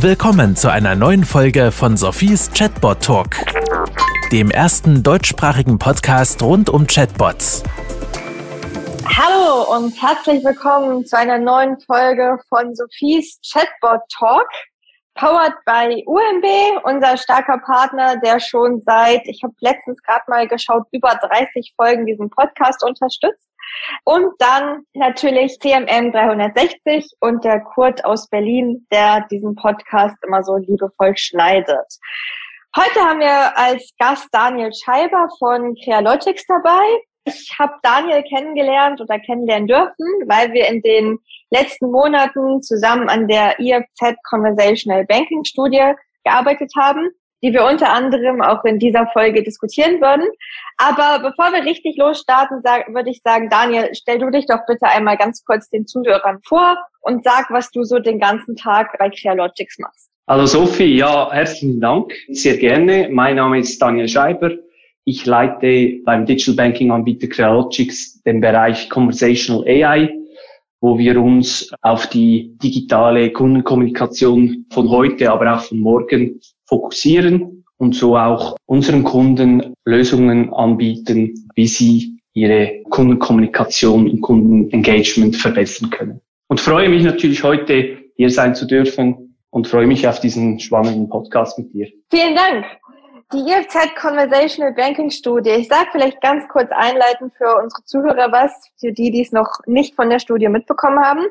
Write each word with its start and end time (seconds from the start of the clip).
Willkommen 0.00 0.54
zu 0.56 0.70
einer 0.70 0.94
neuen 0.94 1.24
Folge 1.24 1.72
von 1.72 1.96
Sophies 1.96 2.50
Chatbot 2.52 3.02
Talk, 3.02 3.36
dem 4.30 4.50
ersten 4.50 5.02
deutschsprachigen 5.02 5.78
Podcast 5.78 6.42
rund 6.42 6.68
um 6.68 6.86
Chatbots. 6.86 7.62
Hallo 9.06 9.74
und 9.74 9.90
herzlich 10.00 10.44
willkommen 10.44 11.06
zu 11.06 11.16
einer 11.16 11.38
neuen 11.38 11.80
Folge 11.80 12.38
von 12.50 12.74
Sophies 12.74 13.40
Chatbot 13.50 14.02
Talk, 14.18 14.46
powered 15.14 15.54
by 15.64 16.04
UMB, 16.06 16.84
unser 16.84 17.16
starker 17.16 17.58
Partner, 17.64 18.18
der 18.18 18.38
schon 18.38 18.82
seit, 18.84 19.26
ich 19.26 19.42
habe 19.42 19.54
letztens 19.60 20.02
gerade 20.02 20.24
mal 20.28 20.46
geschaut, 20.46 20.84
über 20.92 21.18
30 21.22 21.72
Folgen 21.74 22.04
diesen 22.04 22.28
Podcast 22.28 22.84
unterstützt. 22.84 23.48
Und 24.04 24.32
dann 24.38 24.82
natürlich 24.94 25.58
CMM 25.60 26.12
360 26.12 27.06
und 27.20 27.44
der 27.44 27.60
Kurt 27.60 28.04
aus 28.04 28.28
Berlin, 28.28 28.86
der 28.92 29.26
diesen 29.30 29.54
Podcast 29.54 30.16
immer 30.26 30.42
so 30.42 30.56
liebevoll 30.56 31.16
schneidet. 31.16 31.86
Heute 32.76 33.00
haben 33.00 33.20
wir 33.20 33.56
als 33.56 33.92
Gast 33.98 34.28
Daniel 34.32 34.70
Scheiber 34.72 35.28
von 35.38 35.74
Crealogics 35.82 36.44
dabei. 36.46 36.84
Ich 37.24 37.50
habe 37.58 37.72
Daniel 37.82 38.22
kennengelernt 38.22 39.00
oder 39.00 39.18
kennenlernen 39.18 39.66
dürfen, 39.66 40.06
weil 40.26 40.52
wir 40.52 40.68
in 40.68 40.82
den 40.82 41.18
letzten 41.50 41.90
Monaten 41.90 42.62
zusammen 42.62 43.08
an 43.08 43.26
der 43.26 43.58
IFZ 43.58 44.16
Conversational 44.28 45.04
Banking 45.06 45.44
Studie 45.44 45.92
gearbeitet 46.24 46.70
haben 46.78 47.10
die 47.42 47.52
wir 47.52 47.64
unter 47.64 47.92
anderem 47.92 48.40
auch 48.40 48.64
in 48.64 48.78
dieser 48.78 49.06
Folge 49.08 49.42
diskutieren 49.42 50.00
würden. 50.00 50.26
Aber 50.78 51.28
bevor 51.28 51.52
wir 51.52 51.64
richtig 51.64 51.96
losstarten, 51.96 52.62
würde 52.62 53.10
ich 53.10 53.20
sagen, 53.22 53.48
Daniel, 53.50 53.90
stell 53.94 54.18
du 54.18 54.30
dich 54.30 54.46
doch 54.46 54.60
bitte 54.66 54.86
einmal 54.86 55.16
ganz 55.16 55.44
kurz 55.44 55.68
den 55.68 55.86
Zuhörern 55.86 56.40
vor 56.44 56.76
und 57.00 57.24
sag, 57.24 57.50
was 57.50 57.70
du 57.70 57.84
so 57.84 57.98
den 57.98 58.18
ganzen 58.18 58.56
Tag 58.56 58.96
bei 58.98 59.10
Crealogics 59.10 59.78
machst. 59.78 60.10
Hallo 60.28 60.46
Sophie, 60.46 60.96
ja, 60.96 61.30
herzlichen 61.30 61.80
Dank, 61.80 62.12
sehr 62.30 62.56
gerne. 62.56 63.08
Mein 63.12 63.36
Name 63.36 63.60
ist 63.60 63.80
Daniel 63.80 64.08
Scheiber. 64.08 64.50
Ich 65.04 65.24
leite 65.24 66.00
beim 66.04 66.26
Digital 66.26 66.56
Banking 66.56 66.90
Anbieter 66.90 67.28
Crealogics 67.28 68.20
den 68.22 68.40
Bereich 68.40 68.90
Conversational 68.90 69.62
AI, 69.68 70.12
wo 70.80 70.98
wir 70.98 71.22
uns 71.22 71.72
auf 71.80 72.08
die 72.08 72.58
digitale 72.60 73.30
Kundenkommunikation 73.30 74.66
von 74.72 74.90
heute, 74.90 75.30
aber 75.30 75.54
auch 75.54 75.60
von 75.60 75.78
morgen 75.78 76.40
fokussieren 76.66 77.64
und 77.78 77.94
so 77.94 78.16
auch 78.16 78.56
unseren 78.66 79.04
Kunden 79.04 79.74
Lösungen 79.84 80.52
anbieten, 80.52 81.48
wie 81.54 81.66
sie 81.66 82.20
ihre 82.32 82.82
Kundenkommunikation 82.90 84.10
und 84.10 84.20
Kundenengagement 84.20 85.36
verbessern 85.36 85.90
können. 85.90 86.20
Und 86.48 86.60
freue 86.60 86.88
mich 86.88 87.02
natürlich 87.02 87.42
heute 87.42 87.98
hier 88.14 88.30
sein 88.30 88.54
zu 88.54 88.66
dürfen 88.66 89.36
und 89.50 89.66
freue 89.66 89.86
mich 89.86 90.06
auf 90.06 90.20
diesen 90.20 90.60
spannenden 90.60 91.08
Podcast 91.08 91.58
mit 91.58 91.72
dir. 91.72 91.88
Vielen 92.10 92.34
Dank. 92.34 92.66
Die 93.32 93.38
IFZ 93.38 93.96
Conversational 94.00 94.72
Banking 94.74 95.10
Studie. 95.10 95.50
Ich 95.50 95.68
sage 95.68 95.88
vielleicht 95.90 96.20
ganz 96.20 96.46
kurz 96.48 96.70
einleitend 96.70 97.32
für 97.36 97.56
unsere 97.60 97.82
Zuhörer 97.84 98.30
was, 98.30 98.52
für 98.78 98.92
die, 98.92 99.10
die 99.10 99.22
es 99.22 99.32
noch 99.32 99.48
nicht 99.66 99.96
von 99.96 100.10
der 100.10 100.20
Studie 100.20 100.48
mitbekommen 100.48 101.00
haben. 101.00 101.26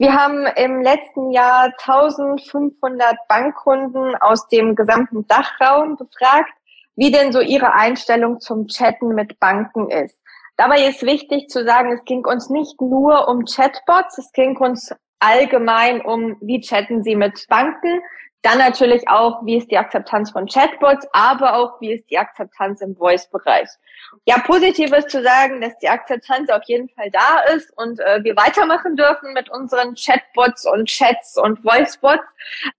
Wir 0.00 0.14
haben 0.14 0.46
im 0.54 0.80
letzten 0.80 1.32
Jahr 1.32 1.72
1500 1.76 3.16
Bankkunden 3.28 4.14
aus 4.14 4.46
dem 4.46 4.76
gesamten 4.76 5.26
Dachraum 5.26 5.96
befragt, 5.96 6.52
wie 6.94 7.10
denn 7.10 7.32
so 7.32 7.40
ihre 7.40 7.72
Einstellung 7.72 8.38
zum 8.38 8.68
Chatten 8.68 9.08
mit 9.16 9.40
Banken 9.40 9.90
ist. 9.90 10.16
Dabei 10.56 10.86
ist 10.86 11.02
wichtig 11.02 11.48
zu 11.48 11.64
sagen, 11.64 11.90
es 11.90 12.04
ging 12.04 12.24
uns 12.24 12.48
nicht 12.48 12.80
nur 12.80 13.26
um 13.26 13.44
Chatbots, 13.44 14.18
es 14.18 14.30
ging 14.30 14.56
uns 14.58 14.94
allgemein 15.18 16.00
um, 16.00 16.36
wie 16.40 16.60
chatten 16.60 17.02
sie 17.02 17.16
mit 17.16 17.44
Banken, 17.48 18.00
dann 18.42 18.58
natürlich 18.58 19.08
auch, 19.08 19.44
wie 19.44 19.56
ist 19.56 19.70
die 19.70 19.78
Akzeptanz 19.78 20.30
von 20.30 20.46
Chatbots, 20.46 21.06
aber 21.12 21.56
auch, 21.56 21.80
wie 21.80 21.92
ist 21.92 22.08
die 22.08 22.18
Akzeptanz 22.18 22.80
im 22.80 22.94
Voice-Bereich. 22.94 23.68
Ja, 24.26 24.38
positiv 24.38 24.92
ist 24.92 25.10
zu 25.10 25.22
sagen, 25.22 25.60
dass 25.60 25.76
die 25.78 25.88
Akzeptanz 25.88 26.48
auf 26.50 26.62
jeden 26.66 26.88
Fall 26.90 27.10
da 27.10 27.52
ist 27.54 27.72
und 27.76 27.98
äh, 28.00 28.22
wir 28.22 28.36
weitermachen 28.36 28.96
dürfen 28.96 29.32
mit 29.32 29.50
unseren 29.50 29.94
Chatbots 29.94 30.66
und 30.66 30.88
Chats 30.88 31.36
und 31.36 31.64
Voicebots. 31.64 32.26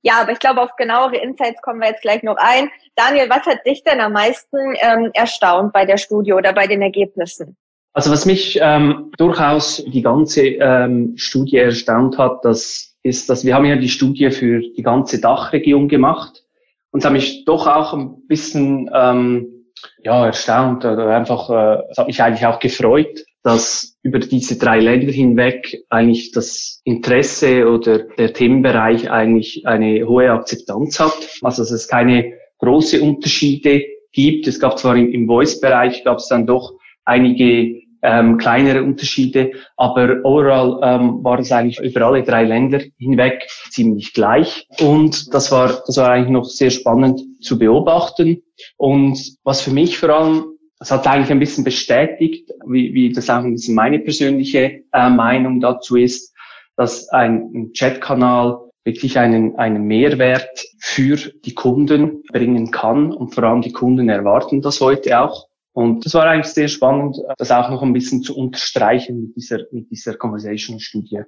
Ja, 0.01 0.21
aber 0.21 0.31
ich 0.31 0.39
glaube, 0.39 0.61
auf 0.61 0.75
genauere 0.77 1.17
Insights 1.17 1.61
kommen 1.61 1.81
wir 1.81 1.89
jetzt 1.89 2.01
gleich 2.01 2.23
noch 2.23 2.37
ein. 2.37 2.69
Daniel, 2.95 3.29
was 3.29 3.45
hat 3.45 3.65
dich 3.65 3.83
denn 3.83 3.99
am 3.99 4.13
meisten 4.13 4.75
ähm, 4.79 5.11
erstaunt 5.13 5.73
bei 5.73 5.85
der 5.85 5.97
Studie 5.97 6.33
oder 6.33 6.53
bei 6.53 6.67
den 6.67 6.81
Ergebnissen? 6.81 7.57
Also 7.93 8.11
was 8.11 8.25
mich 8.25 8.57
ähm, 8.61 9.11
durchaus 9.17 9.83
die 9.85 10.01
ganze 10.01 10.47
ähm, 10.47 11.13
Studie 11.17 11.57
erstaunt 11.57 12.17
hat, 12.17 12.45
dass 12.45 12.88
ist, 13.03 13.29
dass 13.29 13.45
wir 13.45 13.55
haben 13.55 13.65
ja 13.65 13.75
die 13.75 13.89
Studie 13.89 14.31
für 14.31 14.59
die 14.59 14.81
ganze 14.81 15.21
Dachregion 15.21 15.87
gemacht 15.87 16.43
und 16.91 16.99
es 16.99 17.05
hat 17.05 17.13
mich 17.13 17.45
doch 17.45 17.67
auch 17.67 17.93
ein 17.93 18.27
bisschen 18.27 18.89
ähm, 18.93 19.59
ja, 20.03 20.25
erstaunt 20.25 20.85
oder 20.85 21.15
einfach, 21.15 21.49
äh, 21.49 21.83
es 21.91 21.97
hat 21.97 22.07
mich 22.07 22.21
eigentlich 22.21 22.45
auch 22.45 22.59
gefreut, 22.59 23.23
dass 23.43 23.97
über 24.03 24.19
diese 24.19 24.57
drei 24.57 24.79
Länder 24.79 25.11
hinweg 25.11 25.83
eigentlich 25.89 26.31
das 26.31 26.81
Interesse 26.83 27.67
oder 27.67 27.99
der 27.99 28.33
Themenbereich 28.33 29.09
eigentlich 29.09 29.65
eine 29.65 30.05
hohe 30.07 30.31
Akzeptanz 30.31 30.99
hat. 30.99 31.29
Also 31.41 31.61
dass 31.63 31.71
es 31.71 31.87
keine 31.87 32.33
große 32.57 33.01
Unterschiede 33.01 33.83
gibt. 34.11 34.47
Es 34.47 34.59
gab 34.59 34.77
zwar 34.77 34.95
im, 34.97 35.11
im 35.11 35.27
Voice-Bereich 35.27 36.03
gab 36.03 36.17
es 36.17 36.27
dann 36.27 36.47
doch 36.47 36.73
einige 37.05 37.81
ähm, 38.01 38.37
kleinere 38.37 38.83
Unterschiede, 38.83 39.51
aber 39.77 40.19
overall 40.23 40.79
ähm, 40.83 41.23
war 41.23 41.39
es 41.39 41.51
eigentlich 41.51 41.79
über 41.79 42.05
alle 42.05 42.23
drei 42.23 42.43
Länder 42.43 42.81
hinweg 42.97 43.47
ziemlich 43.69 44.13
gleich. 44.13 44.67
Und 44.79 45.33
das 45.33 45.51
war, 45.51 45.83
das 45.85 45.97
war 45.97 46.11
eigentlich 46.11 46.29
noch 46.29 46.45
sehr 46.45 46.69
spannend 46.69 47.21
zu 47.41 47.59
beobachten. 47.59 48.41
Und 48.77 49.19
was 49.43 49.61
für 49.61 49.71
mich 49.71 49.97
vor 49.97 50.09
allem, 50.09 50.45
das 50.79 50.91
hat 50.91 51.07
eigentlich 51.07 51.31
ein 51.31 51.39
bisschen 51.39 51.63
bestätigt, 51.63 52.49
wie, 52.67 52.93
wie 52.93 53.11
das 53.11 53.29
auch 53.29 53.43
ein 53.43 53.53
bisschen 53.53 53.75
meine 53.75 53.99
persönliche 53.99 54.83
äh, 54.93 55.09
Meinung 55.09 55.59
dazu 55.59 55.97
ist, 55.97 56.33
dass 56.77 57.09
ein, 57.09 57.51
ein 57.53 57.73
Chatkanal 57.73 58.69
wirklich 58.85 59.19
einen, 59.19 59.57
einen 59.57 59.83
Mehrwert 59.83 60.65
für 60.79 61.17
die 61.45 61.53
Kunden 61.53 62.23
bringen 62.31 62.71
kann. 62.71 63.11
Und 63.11 63.35
vor 63.35 63.43
allem 63.43 63.61
die 63.61 63.73
Kunden 63.73 64.07
erwarten 64.07 64.61
das 64.61 64.79
heute 64.79 65.19
auch. 65.19 65.48
Und 65.79 66.05
das 66.05 66.13
war 66.13 66.25
eigentlich 66.25 66.53
sehr 66.53 66.67
spannend, 66.67 67.15
das 67.37 67.51
auch 67.51 67.69
noch 67.69 67.81
ein 67.81 67.93
bisschen 67.93 68.21
zu 68.21 68.35
unterstreichen 68.35 69.21
mit 69.21 69.37
dieser, 69.37 69.59
mit 69.71 69.89
dieser 69.89 70.13
Conversation-Studie. 70.13 71.21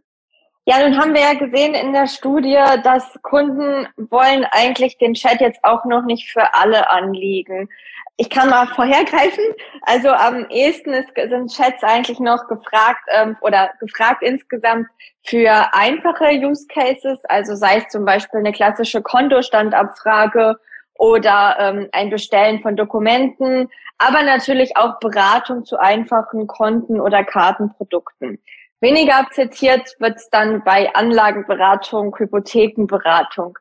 Ja, 0.66 0.86
nun 0.86 1.00
haben 1.00 1.14
wir 1.14 1.22
ja 1.22 1.36
gesehen 1.36 1.74
in 1.74 1.94
der 1.94 2.08
Studie, 2.08 2.60
dass 2.84 3.18
Kunden 3.22 3.88
wollen 3.96 4.46
eigentlich 4.52 4.98
den 4.98 5.14
Chat 5.14 5.40
jetzt 5.40 5.62
auch 5.64 5.86
noch 5.86 6.04
nicht 6.04 6.30
für 6.30 6.54
alle 6.54 6.90
anliegen. 6.90 7.70
Ich 8.18 8.30
kann 8.30 8.50
mal 8.50 8.68
vorhergreifen. 8.68 9.46
Also 9.84 10.10
am 10.10 10.46
ehesten 10.50 10.92
ist, 10.92 11.08
sind 11.16 11.56
Chats 11.56 11.82
eigentlich 11.82 12.20
noch 12.20 12.50
gefragt 12.50 13.08
ähm, 13.16 13.38
oder 13.40 13.70
gefragt 13.80 14.22
insgesamt 14.22 14.88
für 15.24 15.74
einfache 15.74 16.26
Use 16.26 16.68
Cases, 16.68 17.24
also 17.30 17.56
sei 17.56 17.78
es 17.78 17.88
zum 17.88 18.04
Beispiel 18.04 18.42
eine 18.42 18.52
klassische 18.52 19.02
Kontostandabfrage 19.02 20.58
oder 21.02 21.56
ähm, 21.58 21.90
ein 21.94 22.12
Bestellen 22.12 22.62
von 22.62 22.76
Dokumenten, 22.76 23.70
aber 23.98 24.22
natürlich 24.22 24.78
auch 24.78 25.00
Beratung 25.00 25.66
zu 25.66 25.80
einfachen 25.80 26.46
Konten 26.46 27.02
oder 27.02 27.24
Kartenprodukten. 27.24 28.38
Weniger 28.82 29.16
akzeptiert 29.16 29.96
wird 29.98 30.18
es 30.18 30.30
dann 30.30 30.64
bei 30.64 30.94
Anlagenberatung, 30.94 32.16
Hypothekenberatung. 32.16 33.58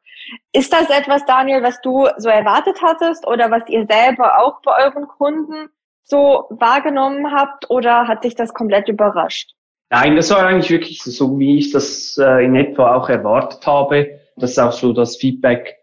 Ist 0.53 0.71
das 0.75 0.91
etwas, 0.91 1.25
Daniel, 1.25 1.63
was 1.63 1.81
du 1.81 2.09
so 2.19 2.29
erwartet 2.29 2.77
hattest 2.83 3.27
oder 3.27 3.51
was 3.51 3.67
ihr 3.69 3.87
selber 3.87 4.39
auch 4.39 4.61
bei 4.61 4.73
euren 4.85 5.09
Kunden 5.09 5.71
so 6.03 6.45
wahrgenommen 6.51 7.33
habt 7.35 7.71
oder 7.71 8.07
hat 8.07 8.23
sich 8.23 8.35
das 8.35 8.53
komplett 8.53 8.87
überrascht? 8.91 9.53
Nein, 9.89 10.15
das 10.15 10.31
war 10.31 10.45
eigentlich 10.45 10.71
wirklich 10.71 11.03
so, 11.03 11.39
wie 11.39 11.57
ich 11.57 11.73
das 11.73 12.19
äh, 12.19 12.45
in 12.45 12.55
etwa 12.55 12.95
auch 12.97 13.09
erwartet 13.09 13.67
habe. 13.67 14.21
Das 14.37 14.51
ist 14.51 14.59
auch 14.59 14.73
so 14.73 14.93
das 14.93 15.17
Feedback, 15.17 15.80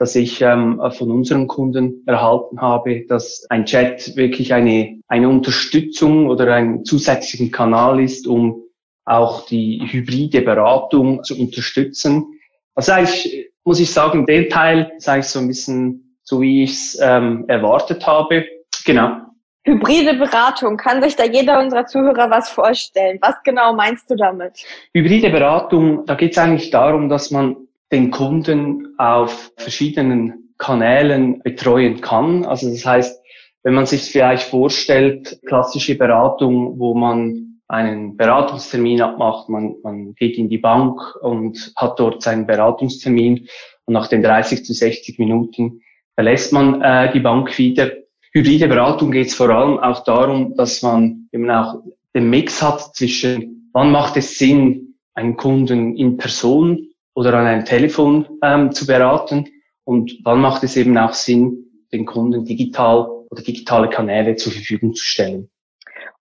das 0.00 0.16
ich 0.16 0.40
ähm, 0.40 0.80
von 0.92 1.10
unseren 1.10 1.46
Kunden 1.46 2.02
erhalten 2.06 2.58
habe, 2.58 3.04
dass 3.06 3.44
ein 3.50 3.66
Chat 3.66 4.16
wirklich 4.16 4.54
eine, 4.54 4.98
eine 5.08 5.28
Unterstützung 5.28 6.26
oder 6.26 6.54
ein 6.54 6.86
zusätzlichen 6.86 7.50
Kanal 7.50 8.00
ist, 8.00 8.26
um 8.26 8.62
auch 9.04 9.44
die 9.44 9.86
hybride 9.86 10.40
Beratung 10.40 11.22
zu 11.22 11.38
unterstützen. 11.38 12.40
Also 12.74 12.92
eigentlich 12.92 13.50
muss 13.62 13.78
ich 13.78 13.92
sagen, 13.92 14.24
den 14.24 14.48
Teil 14.48 14.90
ist 14.96 15.06
eigentlich 15.06 15.26
so 15.26 15.38
ein 15.38 15.48
bisschen 15.48 16.16
so, 16.22 16.40
wie 16.40 16.64
ich 16.64 16.70
es 16.70 16.98
ähm, 17.02 17.44
erwartet 17.48 18.06
habe. 18.06 18.46
Genau. 18.86 19.18
Hybride 19.64 20.14
Beratung, 20.14 20.78
kann 20.78 21.02
sich 21.02 21.14
da 21.14 21.24
jeder 21.24 21.60
unserer 21.60 21.84
Zuhörer 21.84 22.30
was 22.30 22.48
vorstellen? 22.48 23.18
Was 23.20 23.34
genau 23.44 23.74
meinst 23.74 24.10
du 24.10 24.16
damit? 24.16 24.64
Hybride 24.94 25.28
Beratung, 25.28 26.06
da 26.06 26.14
geht 26.14 26.32
es 26.32 26.38
eigentlich 26.38 26.70
darum, 26.70 27.10
dass 27.10 27.30
man 27.30 27.56
den 27.92 28.10
Kunden 28.10 28.94
auf 28.98 29.52
verschiedenen 29.56 30.54
Kanälen 30.58 31.40
betreuen 31.42 32.00
kann. 32.00 32.44
Also 32.44 32.70
das 32.70 32.84
heißt, 32.86 33.20
wenn 33.62 33.74
man 33.74 33.86
sich 33.86 34.02
vielleicht 34.02 34.44
vorstellt, 34.44 35.40
klassische 35.46 35.96
Beratung, 35.96 36.78
wo 36.78 36.94
man 36.94 37.60
einen 37.68 38.16
Beratungstermin 38.16 39.00
abmacht, 39.00 39.48
man, 39.48 39.76
man 39.82 40.14
geht 40.14 40.38
in 40.38 40.48
die 40.48 40.58
Bank 40.58 41.00
und 41.22 41.72
hat 41.76 42.00
dort 42.00 42.22
seinen 42.22 42.46
Beratungstermin 42.46 43.46
und 43.86 43.94
nach 43.94 44.08
den 44.08 44.22
30 44.22 44.64
zu 44.64 44.72
60 44.72 45.18
Minuten 45.18 45.80
verlässt 46.14 46.52
man 46.52 46.82
äh, 46.82 47.12
die 47.12 47.20
Bank 47.20 47.56
wieder. 47.58 47.92
Hybride 48.32 48.68
Beratung 48.68 49.10
geht 49.10 49.28
es 49.28 49.34
vor 49.34 49.50
allem 49.50 49.78
auch 49.78 50.04
darum, 50.04 50.54
dass 50.56 50.82
man 50.82 51.28
eben 51.32 51.50
auch 51.50 51.82
den 52.14 52.28
Mix 52.28 52.62
hat 52.62 52.94
zwischen, 52.94 53.70
wann 53.72 53.92
macht 53.92 54.16
es 54.16 54.38
Sinn, 54.38 54.96
einen 55.14 55.36
Kunden 55.36 55.96
in 55.96 56.16
Person 56.16 56.89
oder 57.14 57.34
an 57.34 57.46
einem 57.46 57.64
Telefon 57.64 58.26
ähm, 58.42 58.72
zu 58.72 58.86
beraten 58.86 59.48
und 59.84 60.18
wann 60.24 60.40
macht 60.40 60.62
es 60.64 60.76
eben 60.76 60.96
auch 60.98 61.12
Sinn, 61.12 61.66
den 61.92 62.06
Kunden 62.06 62.44
digital 62.44 63.08
oder 63.30 63.42
digitale 63.42 63.88
Kanäle 63.88 64.36
zur 64.36 64.52
Verfügung 64.52 64.94
zu 64.94 65.04
stellen. 65.04 65.50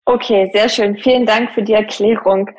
Okay, 0.06 0.50
sehr 0.54 0.70
schön. 0.70 0.98
Vielen 0.98 1.28
Dank 1.28 1.52
für 1.52 1.62
die 1.62 1.74
Erklärung. 1.74 2.50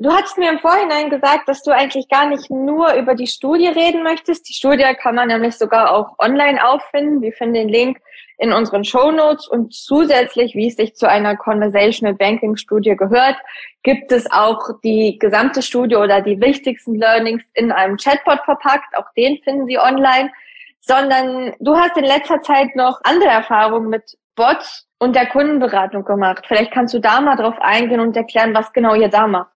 Du 0.00 0.10
hast 0.10 0.36
mir 0.36 0.50
im 0.50 0.58
Vorhinein 0.58 1.10
gesagt, 1.10 1.48
dass 1.48 1.62
du 1.62 1.70
eigentlich 1.70 2.08
gar 2.08 2.28
nicht 2.28 2.50
nur 2.50 2.92
über 2.94 3.14
die 3.14 3.28
Studie 3.28 3.68
reden 3.68 4.02
möchtest. 4.02 4.48
Die 4.48 4.52
Studie 4.52 4.84
kann 5.00 5.14
man 5.14 5.28
nämlich 5.28 5.56
sogar 5.56 5.94
auch 5.94 6.18
online 6.18 6.58
auffinden. 6.66 7.22
Wir 7.22 7.32
finden 7.32 7.54
den 7.54 7.68
Link 7.68 7.98
in 8.38 8.52
unseren 8.52 8.84
Show 8.84 9.10
Notes 9.10 9.48
und 9.48 9.74
zusätzlich, 9.74 10.54
wie 10.54 10.68
es 10.68 10.76
sich 10.76 10.94
zu 10.94 11.08
einer 11.08 11.36
Conversational 11.36 12.14
Banking 12.14 12.56
Studie 12.56 12.96
gehört, 12.96 13.36
gibt 13.82 14.12
es 14.12 14.30
auch 14.30 14.60
die 14.84 15.18
gesamte 15.18 15.60
Studie 15.60 15.96
oder 15.96 16.22
die 16.22 16.40
wichtigsten 16.40 16.94
Learnings 16.94 17.42
in 17.54 17.72
einem 17.72 17.96
Chatbot 17.96 18.40
verpackt. 18.44 18.96
Auch 18.96 19.12
den 19.16 19.38
finden 19.42 19.66
Sie 19.66 19.78
online. 19.78 20.30
Sondern 20.80 21.52
du 21.58 21.76
hast 21.76 21.96
in 21.96 22.04
letzter 22.04 22.40
Zeit 22.40 22.74
noch 22.74 23.00
andere 23.02 23.28
Erfahrungen 23.28 23.90
mit 23.90 24.16
Bots 24.36 24.86
und 24.98 25.14
der 25.16 25.26
Kundenberatung 25.26 26.04
gemacht. 26.04 26.44
Vielleicht 26.46 26.70
kannst 26.70 26.94
du 26.94 27.00
da 27.00 27.20
mal 27.20 27.36
drauf 27.36 27.56
eingehen 27.60 28.00
und 28.00 28.16
erklären, 28.16 28.54
was 28.54 28.72
genau 28.72 28.94
ihr 28.94 29.08
da 29.08 29.26
macht. 29.26 29.50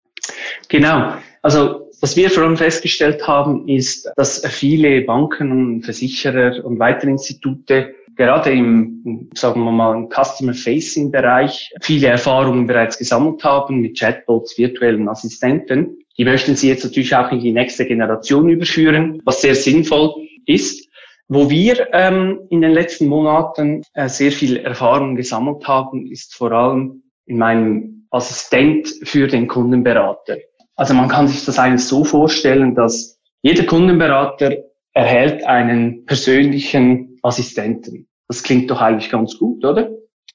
Genau. 0.69 1.14
Also 1.40 1.88
was 2.00 2.17
wir 2.17 2.31
vor 2.31 2.43
allem 2.43 2.56
festgestellt 2.56 3.26
haben, 3.28 3.69
ist, 3.69 4.11
dass 4.17 4.44
viele 4.46 5.02
Banken 5.02 5.52
und 5.52 5.82
Versicherer 5.85 6.64
und 6.64 6.81
weitere 6.81 7.11
Institute 7.11 7.94
gerade 8.17 8.53
im, 8.53 9.31
sagen 9.35 9.62
wir 9.64 9.73
mal, 9.73 9.97
im 9.97 10.09
Customer-Facing-Bereich 10.09 11.73
viele 11.81 12.09
Erfahrungen 12.09 12.67
bereits 12.67 12.99
gesammelt 12.99 13.43
haben 13.44 13.81
mit 13.81 13.99
Chatbots, 13.99 14.59
virtuellen 14.59 15.09
Assistenten. 15.09 15.99
Die 16.19 16.25
möchten 16.25 16.56
sie 16.56 16.69
jetzt 16.69 16.85
natürlich 16.85 17.14
auch 17.17 17.32
in 17.32 17.41
die 17.41 17.53
nächste 17.53 17.87
Generation 17.87 18.49
überführen, 18.49 19.20
was 19.25 19.41
sehr 19.41 19.55
sinnvoll 19.55 20.14
ist. 20.47 20.88
Wo 21.29 21.49
wir 21.49 21.88
ähm, 21.93 22.41
in 22.50 22.61
den 22.61 22.73
letzten 22.73 23.06
Monaten 23.06 23.82
äh, 23.94 24.09
sehr 24.09 24.32
viel 24.32 24.59
Erfahrung 24.59 25.17
gesammelt 25.17 25.67
haben, 25.67 26.06
ist 26.11 26.35
vor 26.35 26.53
allem 26.53 27.03
in 27.25 27.38
meinem 27.38 28.06
Assistent 28.11 28.93
für 29.05 29.29
den 29.29 29.49
Kundenberater. 29.49 30.37
Also 30.76 30.93
man 30.94 31.09
kann 31.09 31.29
sich 31.29 31.44
das 31.44 31.59
eigentlich 31.59 31.87
so 31.87 32.05
vorstellen, 32.05 32.75
dass 32.75 33.19
jeder 33.41 33.64
Kundenberater 33.64 34.56
erhält 34.93 35.44
einen 35.44 36.05
persönlichen 36.05 37.12
Assistenten. 37.22 38.08
Das 38.28 38.42
klingt 38.42 38.70
doch 38.70 38.80
eigentlich 38.80 39.10
ganz 39.10 39.38
gut, 39.38 39.64
oder? 39.64 39.90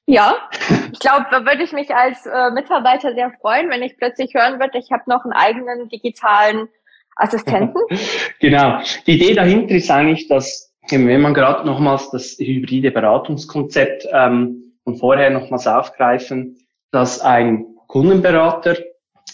Ja, 0.06 0.36
ich 0.92 0.98
glaube, 1.00 1.26
da 1.30 1.44
würde 1.44 1.62
ich 1.62 1.72
mich 1.72 1.94
als 1.94 2.24
äh, 2.24 2.50
Mitarbeiter 2.50 3.12
sehr 3.12 3.30
freuen, 3.40 3.68
wenn 3.68 3.82
ich 3.82 3.98
plötzlich 3.98 4.32
hören 4.34 4.58
würde, 4.58 4.78
ich 4.78 4.90
habe 4.90 5.02
noch 5.06 5.24
einen 5.24 5.34
eigenen 5.34 5.88
digitalen 5.88 6.68
Assistenten. 7.16 7.78
genau. 8.40 8.80
Die 9.06 9.16
Idee 9.16 9.34
dahinter 9.34 9.74
ist 9.74 9.90
eigentlich, 9.90 10.28
dass 10.28 10.72
wenn 10.90 11.20
man 11.20 11.34
gerade 11.34 11.66
nochmals 11.66 12.10
das 12.10 12.38
hybride 12.38 12.90
Beratungskonzept 12.90 14.06
ähm, 14.10 14.78
von 14.84 14.96
vorher 14.96 15.28
nochmals 15.30 15.66
aufgreifen, 15.66 16.56
dass 16.90 17.20
ein 17.20 17.66
Kundenberater 17.88 18.76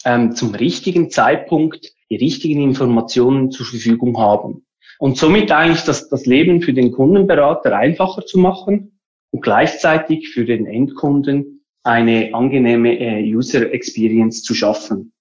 ähm, 0.05 0.35
zum 0.35 0.55
richtigen 0.55 1.11
Zeitpunkt 1.11 1.93
die 2.11 2.17
richtigen 2.17 2.61
Informationen 2.63 3.53
zur 3.53 3.67
Verfügung 3.67 4.19
haben. 4.19 4.67
Und 4.99 5.17
somit 5.17 5.51
eigentlich 5.51 5.85
das, 5.85 6.09
das 6.09 6.27
Leben 6.27 6.63
für 6.63 6.73
den 6.73 6.93
Kundenberater 6.93 7.77
einfacher 7.77 8.25
zu 8.25 8.39
machen 8.39 9.01
und 9.31 9.43
gleichzeitig 9.43 10.29
für 10.29 10.45
den 10.45 10.67
Endkunden 10.67 11.65
eine 11.83 12.31
angenehme 12.33 12.99
äh, 12.99 13.35
User 13.35 13.73
Experience 13.73 14.43
zu 14.43 14.55
schaffen. 14.55 15.13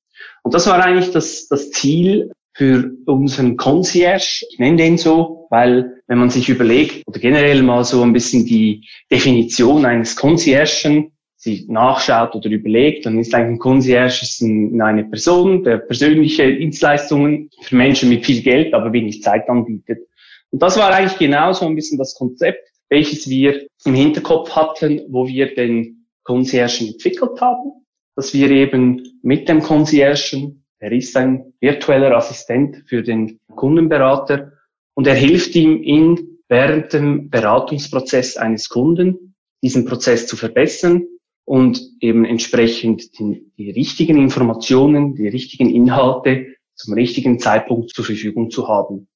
Und 0.44 0.54
das 0.54 0.68
war 0.68 0.84
eigentlich 0.84 1.12
das, 1.12 1.48
das 1.48 1.72
Ziel 1.72 2.32
für 2.54 2.92
unseren 3.06 3.58
Concierge. 3.58 4.46
Ich 4.50 4.60
nenne 4.60 4.78
den 4.78 4.98
so, 4.98 5.48
weil 5.50 6.02
wenn 6.08 6.20
man 6.20 6.30
sich 6.30 6.50
überlegt 6.50 7.04
oder 7.08 7.20
generell 7.20 7.64
mal 7.64 7.84
so 7.84 8.02
ein 8.04 8.14
bisschen 8.14 8.46
die 8.46 8.88
Definition 9.12 9.86
eines 9.86 10.16
Conciergen 10.16 11.13
sich 11.44 11.68
nachschaut 11.68 12.36
oder 12.36 12.50
überlegt, 12.50 13.06
dann 13.06 13.20
ist 13.20 13.34
eigentlich 13.36 13.56
ein 13.56 13.60
Concierge 13.60 14.82
eine 14.82 15.04
Person, 15.04 15.64
der 15.64 15.78
persönliche 15.78 16.56
Dienstleistungen 16.56 17.50
für 17.62 17.76
Menschen 17.76 18.10
mit 18.10 18.26
viel 18.26 18.42
Geld, 18.42 18.74
aber 18.74 18.94
wenig 18.94 19.22
Zeit 19.22 19.50
anbietet. 19.50 20.08
Und 20.52 20.62
das 20.62 20.78
war 20.78 20.94
eigentlich 20.94 21.18
genau 21.18 21.52
so 21.52 21.66
ein 21.66 21.76
bisschen 21.76 21.98
das 21.98 22.16
Konzept, 22.16 22.70
welches 22.90 23.30
wir 23.30 23.68
im 23.86 23.94
Hinterkopf 23.94 24.56
hatten, 24.56 25.02
wo 25.10 25.28
wir 25.28 25.54
den 25.54 26.08
Concierge 26.24 26.86
entwickelt 26.86 27.42
haben, 27.42 27.86
dass 28.16 28.34
wir 28.34 28.50
eben 28.50 29.20
mit 29.22 29.50
dem 29.50 29.62
Concierge 29.62 30.54
er 30.80 30.92
ist 30.92 31.16
ein 31.16 31.54
virtueller 31.62 32.14
Assistent 32.14 32.84
für 32.88 33.04
den 33.04 33.40
Kundenberater 33.56 34.52
und 34.96 35.08
er 35.08 35.16
hilft 35.16 35.56
ihm 35.56 35.82
in 35.82 36.40
während 36.50 36.92
dem 36.92 37.30
Beratungsprozess 37.30 38.36
eines 38.36 38.68
Kunden, 38.68 39.34
diesen 39.62 39.86
Prozess 39.86 40.28
zu 40.28 40.36
verbessern 40.36 41.06
und 41.46 41.82
eben 42.00 42.26
entsprechend 42.26 43.20
die, 43.20 43.52
die 43.58 43.72
richtigen 43.72 44.18
Informationen, 44.18 45.16
die 45.16 45.28
richtigen 45.28 45.70
Inhalte 45.70 46.48
zum 46.76 46.94
richtigen 46.94 47.40
Zeitpunkt 47.40 47.92
zur 47.92 48.06
Verfügung 48.06 48.50
zu 48.50 48.68
haben. 48.68 49.08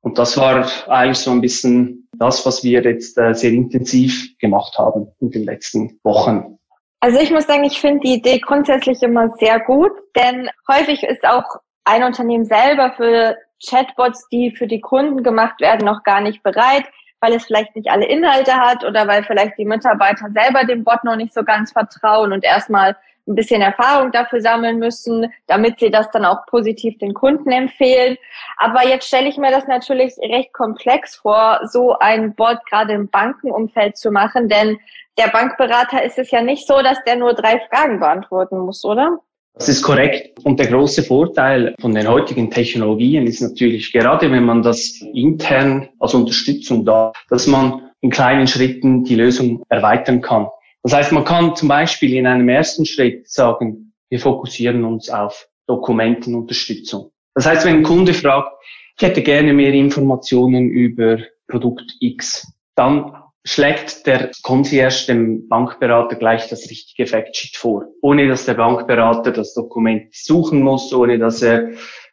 Und 0.00 0.18
das 0.18 0.36
war 0.36 0.66
eigentlich 0.88 1.18
so 1.18 1.30
ein 1.30 1.40
bisschen 1.40 2.08
das, 2.18 2.44
was 2.44 2.62
wir 2.62 2.82
jetzt 2.82 3.18
äh, 3.18 3.34
sehr 3.34 3.52
intensiv 3.52 4.36
gemacht 4.38 4.76
haben 4.78 5.08
in 5.20 5.30
den 5.30 5.44
letzten 5.44 5.98
Wochen. 6.02 6.58
Also 7.00 7.20
ich 7.20 7.30
muss 7.30 7.46
sagen, 7.46 7.64
ich 7.64 7.80
finde 7.80 8.00
die 8.04 8.14
Idee 8.14 8.38
grundsätzlich 8.38 9.02
immer 9.02 9.28
sehr 9.38 9.60
gut, 9.60 9.92
denn 10.16 10.48
häufig 10.68 11.02
ist 11.02 11.24
auch 11.24 11.44
ein 11.84 12.02
Unternehmen 12.02 12.46
selber 12.46 12.94
für 12.96 13.36
Chatbots, 13.66 14.26
die 14.28 14.54
für 14.56 14.66
die 14.66 14.80
Kunden 14.80 15.22
gemacht 15.22 15.60
werden, 15.60 15.86
noch 15.86 16.02
gar 16.02 16.20
nicht 16.20 16.42
bereit, 16.42 16.84
weil 17.24 17.32
es 17.32 17.46
vielleicht 17.46 17.74
nicht 17.74 17.90
alle 17.90 18.06
Inhalte 18.06 18.54
hat 18.54 18.84
oder 18.84 19.08
weil 19.08 19.24
vielleicht 19.24 19.56
die 19.56 19.64
Mitarbeiter 19.64 20.28
selber 20.30 20.64
dem 20.64 20.84
Bot 20.84 21.02
noch 21.04 21.16
nicht 21.16 21.32
so 21.32 21.42
ganz 21.42 21.72
vertrauen 21.72 22.32
und 22.32 22.44
erstmal 22.44 22.96
ein 23.26 23.34
bisschen 23.34 23.62
Erfahrung 23.62 24.12
dafür 24.12 24.42
sammeln 24.42 24.78
müssen, 24.78 25.32
damit 25.46 25.78
sie 25.78 25.90
das 25.90 26.10
dann 26.10 26.26
auch 26.26 26.44
positiv 26.44 26.98
den 26.98 27.14
Kunden 27.14 27.50
empfehlen. 27.50 28.18
Aber 28.58 28.86
jetzt 28.86 29.06
stelle 29.06 29.28
ich 29.28 29.38
mir 29.38 29.50
das 29.50 29.66
natürlich 29.66 30.12
recht 30.18 30.52
komplex 30.52 31.16
vor, 31.16 31.60
so 31.64 31.98
ein 31.98 32.34
Bot 32.34 32.58
gerade 32.68 32.92
im 32.92 33.08
Bankenumfeld 33.08 33.96
zu 33.96 34.10
machen, 34.10 34.50
denn 34.50 34.78
der 35.16 35.28
Bankberater 35.28 36.02
ist 36.02 36.18
es 36.18 36.30
ja 36.30 36.42
nicht 36.42 36.66
so, 36.66 36.82
dass 36.82 37.02
der 37.04 37.16
nur 37.16 37.32
drei 37.32 37.60
Fragen 37.70 38.00
beantworten 38.00 38.58
muss, 38.58 38.84
oder? 38.84 39.20
Das 39.54 39.68
ist 39.68 39.82
korrekt. 39.82 40.40
Und 40.44 40.58
der 40.58 40.66
große 40.66 41.04
Vorteil 41.04 41.74
von 41.80 41.94
den 41.94 42.08
heutigen 42.08 42.50
Technologien 42.50 43.26
ist 43.26 43.40
natürlich, 43.40 43.92
gerade 43.92 44.30
wenn 44.30 44.44
man 44.44 44.62
das 44.62 45.00
intern 45.12 45.88
als 46.00 46.14
Unterstützung 46.14 46.84
da, 46.84 47.12
dass 47.30 47.46
man 47.46 47.90
in 48.00 48.10
kleinen 48.10 48.46
Schritten 48.46 49.04
die 49.04 49.14
Lösung 49.14 49.62
erweitern 49.68 50.20
kann. 50.20 50.48
Das 50.82 50.92
heißt, 50.92 51.12
man 51.12 51.24
kann 51.24 51.56
zum 51.56 51.68
Beispiel 51.68 52.14
in 52.14 52.26
einem 52.26 52.48
ersten 52.48 52.84
Schritt 52.84 53.30
sagen, 53.30 53.92
wir 54.10 54.20
fokussieren 54.20 54.84
uns 54.84 55.08
auf 55.08 55.48
Dokumentenunterstützung. 55.66 57.10
Das 57.34 57.46
heißt, 57.46 57.64
wenn 57.64 57.76
ein 57.76 57.82
Kunde 57.82 58.12
fragt, 58.12 58.52
ich 58.96 59.02
hätte 59.02 59.22
gerne 59.22 59.52
mehr 59.52 59.72
Informationen 59.72 60.68
über 60.68 61.18
Produkt 61.48 61.96
X, 62.00 62.52
dann 62.74 63.12
schlägt 63.46 64.06
der 64.06 64.30
Concierge 64.42 65.06
dem 65.08 65.48
Bankberater 65.48 66.16
gleich 66.16 66.48
das 66.48 66.70
richtige 66.70 67.06
Factsheet 67.06 67.56
vor, 67.56 67.86
ohne 68.00 68.26
dass 68.26 68.46
der 68.46 68.54
Bankberater 68.54 69.32
das 69.32 69.52
Dokument 69.54 70.14
suchen 70.14 70.62
muss, 70.62 70.92
ohne 70.92 71.18
dass 71.18 71.42
er 71.42 71.72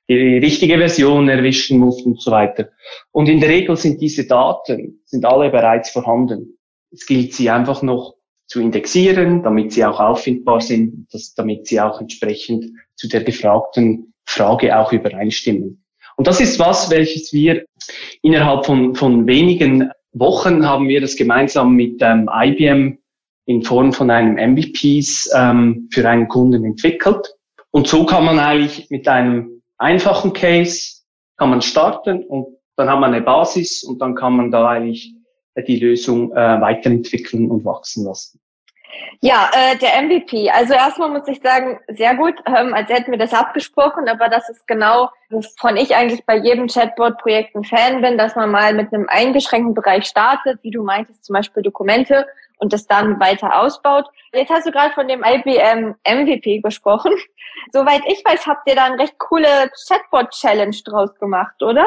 die 0.10 0.40
richtige 0.40 0.78
Version 0.78 1.30
erwischen 1.30 1.80
muss 1.80 2.02
und 2.02 2.22
so 2.22 2.32
weiter. 2.32 2.70
Und 3.12 3.30
in 3.30 3.40
der 3.40 3.50
Regel 3.50 3.78
sind 3.78 4.02
diese 4.02 4.28
Daten, 4.28 5.02
sind 5.06 5.24
alle 5.24 5.50
bereits 5.50 5.92
vorhanden. 5.92 6.58
Es 6.92 7.06
gilt 7.06 7.34
sie 7.34 7.50
einfach 7.50 7.82
noch 7.82 8.16
zu 8.46 8.60
indexieren, 8.60 9.44
damit 9.44 9.72
sie 9.72 9.86
auch 9.86 10.02
auffindbar 10.02 10.60
sind, 10.60 11.08
dass, 11.14 11.34
damit 11.34 11.68
sie 11.68 11.80
auch 11.80 12.02
entsprechend 12.02 12.66
zu 12.96 13.08
der 13.08 13.24
gefragten 13.24 14.14
Frage 14.26 14.78
auch 14.78 14.92
übereinstimmen. 14.92 15.86
Und 16.18 16.28
das 16.28 16.42
ist 16.42 16.60
was, 16.60 16.92
welches 16.92 17.32
wir 17.32 17.64
innerhalb 18.22 18.66
von, 18.66 18.96
von 18.96 19.26
wenigen 19.28 19.92
Wochen 20.14 20.68
haben 20.68 20.88
wir 20.88 21.02
das 21.02 21.16
gemeinsam 21.16 21.76
mit 21.76 22.02
ähm, 22.02 22.30
IBM 22.32 22.98
in 23.46 23.64
Form 23.64 23.94
von 23.94 24.10
einem 24.10 24.36
MVPs 24.36 25.32
ähm, 25.36 25.90
für 25.92 26.08
einen 26.08 26.28
Kunden 26.28 26.64
entwickelt. 26.66 27.36
Und 27.72 27.88
so 27.88 28.06
kann 28.06 28.26
man 28.26 28.40
eigentlich 28.40 28.90
mit 28.90 29.08
einem 29.08 29.62
einfachen 29.78 30.34
Case 30.34 31.02
kann 31.38 31.50
man 31.50 31.62
starten 31.62 32.24
und 32.26 32.58
dann 32.76 32.90
hat 32.90 33.00
man 33.00 33.14
eine 33.14 33.24
Basis 33.24 33.84
und 33.84 34.00
dann 34.00 34.16
kann 34.16 34.36
man 34.36 34.52
da 34.52 34.70
eigentlich 34.70 35.16
die 35.68 35.80
Lösung 35.80 36.32
äh, 36.34 36.62
weiterentwickeln 36.62 37.50
und 37.50 37.66
wachsen 37.66 38.06
lassen. 38.06 38.40
Ja, 39.22 39.50
äh, 39.54 39.78
der 39.78 40.02
MVP. 40.02 40.50
Also 40.50 40.74
erstmal 40.74 41.10
muss 41.10 41.28
ich 41.28 41.42
sagen, 41.42 41.80
sehr 41.88 42.16
gut, 42.16 42.36
ähm, 42.48 42.74
als 42.74 42.90
hätten 42.90 43.12
wir 43.12 43.20
das 43.20 43.34
abgesprochen, 43.34 44.10
aber 44.10 44.30
das 44.30 44.50
ist 44.50 44.68
genau, 44.68 45.10
wovon 45.30 45.78
ich 45.78 45.96
eigentlich 45.96 46.26
bei 46.26 46.38
jedem 46.38 46.68
Chatbot-Projekt 46.68 47.56
ein 47.56 47.64
Fan 47.64 48.02
bin, 48.02 48.18
dass 48.18 48.36
man 48.36 48.50
mal 48.50 48.74
mit 48.74 48.94
einem 48.94 49.08
eingeschränkten 49.10 49.74
Bereich 49.74 50.06
startet, 50.06 50.60
wie 50.64 50.72
du 50.72 50.84
meintest, 50.84 51.24
zum 51.24 51.36
Beispiel 51.36 51.62
Dokumente 51.62 52.26
und 52.58 52.74
das 52.74 52.88
dann 52.88 53.20
weiter 53.20 53.60
ausbaut. 53.60 54.06
Jetzt 54.34 54.52
hast 54.52 54.68
du 54.68 54.72
gerade 54.72 54.94
von 54.94 55.08
dem 55.08 55.24
IBM 55.24 55.96
MVP 56.08 56.62
gesprochen. 56.62 57.14
Soweit 57.72 58.02
ich 58.08 58.24
weiß, 58.26 58.48
habt 58.48 58.68
ihr 58.70 58.76
da 58.76 58.86
eine 58.86 59.00
recht 59.00 59.18
coole 59.20 59.70
Chatbot-Challenge 59.88 60.78
draus 60.86 61.14
gemacht, 61.20 61.62
oder? 61.62 61.86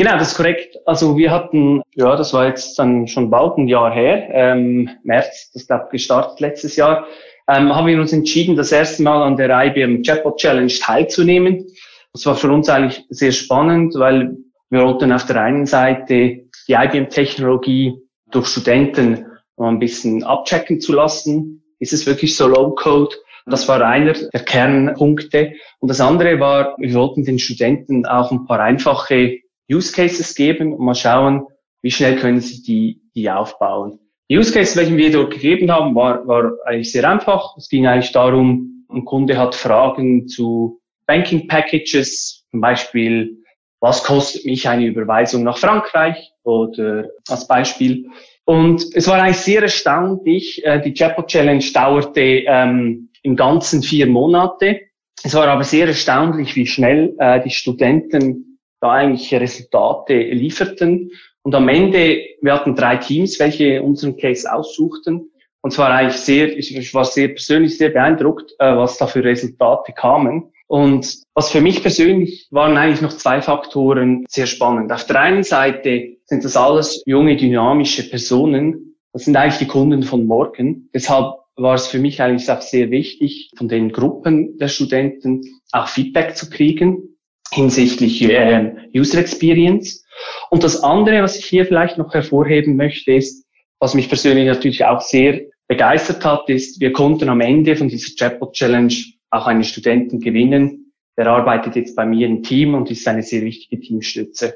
Genau, 0.00 0.16
das 0.16 0.28
ist 0.28 0.36
korrekt. 0.38 0.78
Also 0.86 1.18
wir 1.18 1.30
hatten, 1.30 1.82
ja, 1.94 2.16
das 2.16 2.32
war 2.32 2.46
jetzt 2.46 2.78
dann 2.78 3.06
schon 3.06 3.28
bald 3.28 3.58
ein 3.58 3.68
Jahr 3.68 3.92
her, 3.92 4.30
ähm, 4.32 4.88
März, 5.02 5.50
das 5.52 5.66
glaube 5.66 5.88
gestartet 5.90 6.40
letztes 6.40 6.74
Jahr, 6.76 7.06
ähm, 7.46 7.76
haben 7.76 7.86
wir 7.86 8.00
uns 8.00 8.14
entschieden, 8.14 8.56
das 8.56 8.72
erste 8.72 9.02
Mal 9.02 9.22
an 9.22 9.36
der 9.36 9.50
IBM 9.50 10.02
Chatbot 10.02 10.38
Challenge 10.38 10.72
teilzunehmen. 10.72 11.66
Das 12.14 12.24
war 12.24 12.34
für 12.34 12.50
uns 12.50 12.70
eigentlich 12.70 13.04
sehr 13.10 13.32
spannend, 13.32 13.94
weil 13.94 14.38
wir 14.70 14.80
wollten 14.84 15.12
auf 15.12 15.26
der 15.26 15.42
einen 15.42 15.66
Seite 15.66 16.46
die 16.66 16.72
IBM-Technologie 16.72 17.92
durch 18.30 18.46
Studenten 18.46 19.26
ein 19.58 19.78
bisschen 19.80 20.24
abchecken 20.24 20.80
zu 20.80 20.94
lassen. 20.94 21.62
Ist 21.78 21.92
es 21.92 22.06
wirklich 22.06 22.38
so 22.38 22.48
Low-Code? 22.48 23.14
Das 23.44 23.68
war 23.68 23.82
einer 23.82 24.14
der 24.14 24.44
Kernpunkte. 24.46 25.52
Und 25.78 25.88
das 25.88 26.00
andere 26.00 26.40
war, 26.40 26.74
wir 26.78 26.94
wollten 26.94 27.22
den 27.22 27.38
Studenten 27.38 28.06
auch 28.06 28.30
ein 28.30 28.46
paar 28.46 28.60
einfache 28.60 29.40
Use 29.70 29.92
Cases 29.92 30.34
geben 30.34 30.72
und 30.72 30.84
mal 30.84 30.94
schauen, 30.94 31.46
wie 31.82 31.90
schnell 31.90 32.16
können 32.16 32.40
sie 32.40 32.62
die, 32.62 33.02
die 33.14 33.30
aufbauen. 33.30 33.98
Die 34.28 34.38
Use 34.38 34.52
Cases, 34.52 34.76
welchen 34.76 34.96
wir 34.96 35.10
dort 35.10 35.32
gegeben 35.32 35.70
haben, 35.70 35.94
war, 35.94 36.26
war 36.26 36.52
eigentlich 36.64 36.92
sehr 36.92 37.08
einfach. 37.08 37.56
Es 37.56 37.68
ging 37.68 37.86
eigentlich 37.86 38.12
darum, 38.12 38.86
ein 38.90 39.04
Kunde 39.04 39.38
hat 39.38 39.54
Fragen 39.54 40.28
zu 40.28 40.80
Banking 41.06 41.48
Packages, 41.48 42.46
zum 42.50 42.60
Beispiel, 42.60 43.38
was 43.80 44.04
kostet 44.04 44.44
mich 44.44 44.68
eine 44.68 44.86
Überweisung 44.86 45.42
nach 45.42 45.58
Frankreich 45.58 46.32
oder 46.44 47.08
als 47.28 47.46
Beispiel. 47.46 48.06
Und 48.44 48.84
es 48.94 49.08
war 49.08 49.20
eigentlich 49.20 49.38
sehr 49.38 49.62
erstaunlich. 49.62 50.64
Äh, 50.64 50.80
die 50.80 50.92
Chatbot 50.92 51.28
Challenge 51.28 51.64
dauerte 51.72 52.20
ähm, 52.20 53.08
im 53.22 53.36
ganzen 53.36 53.82
vier 53.82 54.06
Monate. 54.06 54.80
Es 55.22 55.34
war 55.34 55.46
aber 55.48 55.64
sehr 55.64 55.86
erstaunlich, 55.86 56.56
wie 56.56 56.66
schnell 56.66 57.14
äh, 57.18 57.40
die 57.42 57.50
Studenten 57.50 58.49
da 58.80 58.92
eigentlich 58.92 59.32
Resultate 59.32 60.14
lieferten. 60.14 61.10
Und 61.42 61.54
am 61.54 61.68
Ende, 61.68 62.18
wir 62.40 62.54
hatten 62.54 62.74
drei 62.74 62.96
Teams, 62.96 63.38
welche 63.38 63.82
unseren 63.82 64.16
Case 64.16 64.50
aussuchten. 64.52 65.30
Und 65.62 65.72
zwar 65.72 65.90
eigentlich 65.90 66.20
sehr, 66.20 66.56
ich 66.56 66.94
war 66.94 67.04
sehr 67.04 67.28
persönlich 67.28 67.76
sehr 67.76 67.90
beeindruckt, 67.90 68.52
äh, 68.58 68.76
was 68.76 68.98
da 68.98 69.06
für 69.06 69.22
Resultate 69.22 69.92
kamen. 69.92 70.52
Und 70.66 71.24
was 71.34 71.50
für 71.50 71.60
mich 71.60 71.82
persönlich 71.82 72.46
waren 72.50 72.76
eigentlich 72.76 73.02
noch 73.02 73.12
zwei 73.12 73.42
Faktoren 73.42 74.24
sehr 74.28 74.46
spannend. 74.46 74.92
Auf 74.92 75.04
der 75.04 75.20
einen 75.20 75.42
Seite 75.42 76.16
sind 76.24 76.44
das 76.44 76.56
alles 76.56 77.02
junge, 77.06 77.36
dynamische 77.36 78.08
Personen. 78.08 78.96
Das 79.12 79.24
sind 79.24 79.36
eigentlich 79.36 79.58
die 79.58 79.66
Kunden 79.66 80.04
von 80.04 80.26
morgen. 80.26 80.88
Deshalb 80.94 81.34
war 81.56 81.74
es 81.74 81.88
für 81.88 81.98
mich 81.98 82.22
eigentlich 82.22 82.48
auch 82.50 82.62
sehr 82.62 82.90
wichtig, 82.90 83.50
von 83.56 83.68
den 83.68 83.90
Gruppen 83.90 84.56
der 84.58 84.68
Studenten 84.68 85.42
auch 85.72 85.88
Feedback 85.88 86.36
zu 86.36 86.48
kriegen 86.48 87.09
hinsichtlich 87.52 88.22
äh, 88.22 88.72
User 88.94 89.18
Experience. 89.18 90.04
Und 90.50 90.64
das 90.64 90.82
andere, 90.82 91.22
was 91.22 91.36
ich 91.36 91.46
hier 91.46 91.66
vielleicht 91.66 91.98
noch 91.98 92.12
hervorheben 92.14 92.76
möchte, 92.76 93.12
ist, 93.12 93.46
was 93.78 93.94
mich 93.94 94.08
persönlich 94.08 94.46
natürlich 94.46 94.84
auch 94.84 95.00
sehr 95.00 95.40
begeistert 95.66 96.24
hat, 96.24 96.48
ist, 96.48 96.80
wir 96.80 96.92
konnten 96.92 97.28
am 97.28 97.40
Ende 97.40 97.76
von 97.76 97.88
dieser 97.88 98.14
Chatbot 98.16 98.52
Challenge 98.52 98.94
auch 99.30 99.46
einen 99.46 99.64
Studenten 99.64 100.20
gewinnen. 100.20 100.92
Der 101.16 101.28
arbeitet 101.28 101.76
jetzt 101.76 101.96
bei 101.96 102.04
mir 102.04 102.26
im 102.26 102.42
Team 102.42 102.74
und 102.74 102.90
ist 102.90 103.06
eine 103.06 103.22
sehr 103.22 103.42
wichtige 103.42 103.80
Teamstütze. 103.80 104.54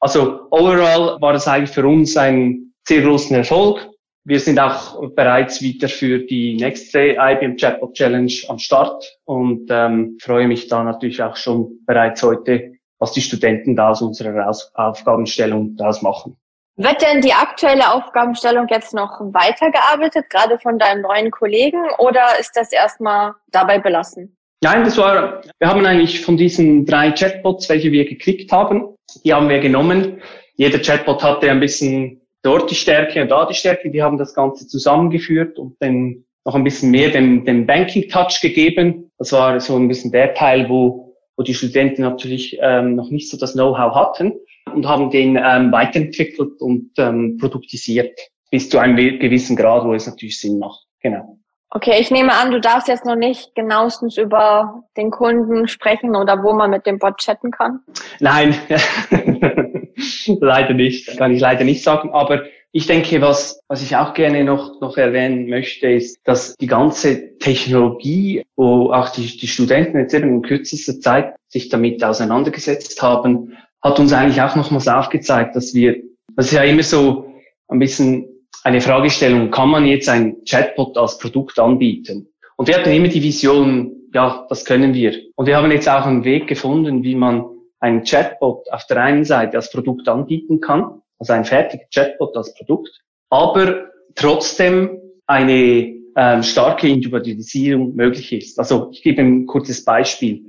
Also 0.00 0.48
overall 0.50 1.20
war 1.20 1.32
das 1.32 1.48
eigentlich 1.48 1.70
für 1.70 1.86
uns 1.86 2.16
ein 2.16 2.72
sehr 2.86 3.02
großen 3.02 3.36
Erfolg. 3.36 3.88
Wir 4.26 4.40
sind 4.40 4.58
auch 4.58 5.10
bereits 5.14 5.60
wieder 5.60 5.86
für 5.86 6.20
die 6.20 6.56
nächste 6.56 7.16
IBM 7.18 7.56
Chatbot 7.56 7.92
Challenge 7.92 8.32
am 8.48 8.58
Start 8.58 9.18
und 9.26 9.66
ähm, 9.68 10.16
freue 10.18 10.48
mich 10.48 10.66
da 10.66 10.82
natürlich 10.82 11.22
auch 11.22 11.36
schon 11.36 11.84
bereits 11.84 12.22
heute, 12.22 12.72
was 12.98 13.12
die 13.12 13.20
Studenten 13.20 13.76
da 13.76 13.90
aus 13.90 14.00
unserer 14.00 14.48
Aus 14.48 14.70
Aufgabenstellung 14.74 15.76
daraus 15.76 16.00
machen. 16.00 16.38
Wird 16.76 17.02
denn 17.02 17.20
die 17.20 17.34
aktuelle 17.34 17.92
Aufgabenstellung 17.92 18.66
jetzt 18.70 18.94
noch 18.94 19.20
weitergearbeitet, 19.20 20.30
gerade 20.30 20.58
von 20.58 20.78
deinen 20.78 21.02
neuen 21.02 21.30
Kollegen, 21.30 21.82
oder 21.98 22.38
ist 22.40 22.52
das 22.56 22.72
erstmal 22.72 23.34
dabei 23.52 23.78
belassen? 23.78 24.34
Nein, 24.62 24.84
das 24.84 24.96
war, 24.96 25.42
wir 25.58 25.68
haben 25.68 25.84
eigentlich 25.84 26.24
von 26.24 26.38
diesen 26.38 26.86
drei 26.86 27.12
Chatbots, 27.12 27.68
welche 27.68 27.92
wir 27.92 28.08
geklickt 28.08 28.50
haben, 28.50 28.96
die 29.22 29.34
haben 29.34 29.50
wir 29.50 29.60
genommen. 29.60 30.22
Jeder 30.56 30.78
Chatbot 30.78 31.22
hatte 31.22 31.50
ein 31.50 31.60
bisschen 31.60 32.23
dort 32.44 32.70
die 32.70 32.76
Stärke 32.76 33.22
und 33.22 33.30
da 33.30 33.46
die 33.46 33.54
Stärke, 33.54 33.90
die 33.90 34.02
haben 34.02 34.18
das 34.18 34.34
Ganze 34.34 34.68
zusammengeführt 34.68 35.58
und 35.58 35.76
dann 35.80 36.24
noch 36.44 36.54
ein 36.54 36.62
bisschen 36.62 36.90
mehr 36.90 37.10
dem, 37.10 37.44
dem 37.44 37.66
Banking-Touch 37.66 38.40
gegeben. 38.40 39.10
Das 39.18 39.32
war 39.32 39.58
so 39.60 39.76
ein 39.76 39.88
bisschen 39.88 40.12
der 40.12 40.34
Teil, 40.34 40.68
wo, 40.68 41.16
wo 41.36 41.42
die 41.42 41.54
Studenten 41.54 42.02
natürlich 42.02 42.58
ähm, 42.60 42.94
noch 42.94 43.10
nicht 43.10 43.30
so 43.30 43.38
das 43.38 43.54
Know-how 43.54 43.94
hatten 43.94 44.34
und 44.72 44.86
haben 44.86 45.10
den 45.10 45.36
ähm, 45.36 45.72
weiterentwickelt 45.72 46.60
und 46.60 46.90
ähm, 46.98 47.38
produktisiert 47.38 48.18
bis 48.50 48.68
zu 48.68 48.78
einem 48.78 48.96
gewissen 48.96 49.56
Grad, 49.56 49.84
wo 49.84 49.94
es 49.94 50.06
natürlich 50.06 50.38
Sinn 50.38 50.58
macht. 50.58 50.84
Genau. 51.00 51.33
Okay, 51.70 51.96
ich 52.00 52.10
nehme 52.10 52.32
an, 52.32 52.52
du 52.52 52.60
darfst 52.60 52.86
jetzt 52.86 53.04
noch 53.04 53.16
nicht 53.16 53.54
genauestens 53.56 54.16
über 54.16 54.84
den 54.96 55.10
Kunden 55.10 55.66
sprechen 55.66 56.14
oder 56.14 56.42
wo 56.42 56.52
man 56.52 56.70
mit 56.70 56.86
dem 56.86 56.98
Bot 56.98 57.18
chatten 57.18 57.50
kann. 57.50 57.80
Nein, 58.20 58.54
leider 60.40 60.74
nicht. 60.74 61.18
Kann 61.18 61.32
ich 61.32 61.40
leider 61.40 61.64
nicht 61.64 61.82
sagen. 61.82 62.10
Aber 62.12 62.44
ich 62.70 62.86
denke, 62.86 63.20
was, 63.20 63.60
was 63.68 63.82
ich 63.82 63.96
auch 63.96 64.14
gerne 64.14 64.42
noch, 64.42 64.80
noch 64.80 64.96
erwähnen 64.96 65.48
möchte, 65.48 65.88
ist, 65.88 66.18
dass 66.24 66.56
die 66.56 66.66
ganze 66.66 67.38
Technologie, 67.38 68.44
wo 68.56 68.92
auch 68.92 69.10
die, 69.10 69.36
die 69.36 69.46
Studenten 69.46 69.98
jetzt 69.98 70.14
eben 70.14 70.28
in 70.28 70.42
kürzester 70.42 70.98
Zeit 71.00 71.36
sich 71.48 71.68
damit 71.68 72.02
auseinandergesetzt 72.02 73.00
haben, 73.00 73.56
hat 73.80 74.00
uns 74.00 74.12
eigentlich 74.12 74.42
auch 74.42 74.56
nochmals 74.56 74.88
aufgezeigt, 74.88 75.54
dass 75.54 75.74
wir, 75.74 76.02
das 76.36 76.46
ist 76.46 76.52
ja 76.52 76.62
immer 76.62 76.82
so 76.82 77.32
ein 77.68 77.78
bisschen 77.78 78.33
eine 78.64 78.80
Fragestellung, 78.80 79.50
kann 79.50 79.68
man 79.68 79.84
jetzt 79.86 80.08
ein 80.08 80.42
Chatbot 80.44 80.96
als 80.96 81.18
Produkt 81.18 81.58
anbieten? 81.58 82.28
Und 82.56 82.68
wir 82.68 82.76
hatten 82.76 82.90
immer 82.90 83.08
die 83.08 83.22
Vision, 83.22 83.92
ja, 84.12 84.46
das 84.48 84.64
können 84.64 84.94
wir. 84.94 85.14
Und 85.36 85.46
wir 85.46 85.56
haben 85.56 85.70
jetzt 85.70 85.88
auch 85.88 86.06
einen 86.06 86.24
Weg 86.24 86.46
gefunden, 86.46 87.02
wie 87.02 87.14
man 87.14 87.44
einen 87.80 88.04
Chatbot 88.04 88.70
auf 88.72 88.86
der 88.86 89.02
einen 89.02 89.24
Seite 89.24 89.58
als 89.58 89.70
Produkt 89.70 90.08
anbieten 90.08 90.60
kann, 90.60 91.02
also 91.18 91.34
ein 91.34 91.44
fertiger 91.44 91.84
Chatbot 91.92 92.36
als 92.36 92.54
Produkt, 92.54 93.02
aber 93.28 93.90
trotzdem 94.14 94.98
eine 95.26 95.94
ähm, 96.16 96.42
starke 96.42 96.88
Individualisierung 96.88 97.94
möglich 97.94 98.32
ist. 98.32 98.58
Also 98.58 98.88
ich 98.92 99.02
gebe 99.02 99.20
ein 99.20 99.46
kurzes 99.46 99.84
Beispiel. 99.84 100.46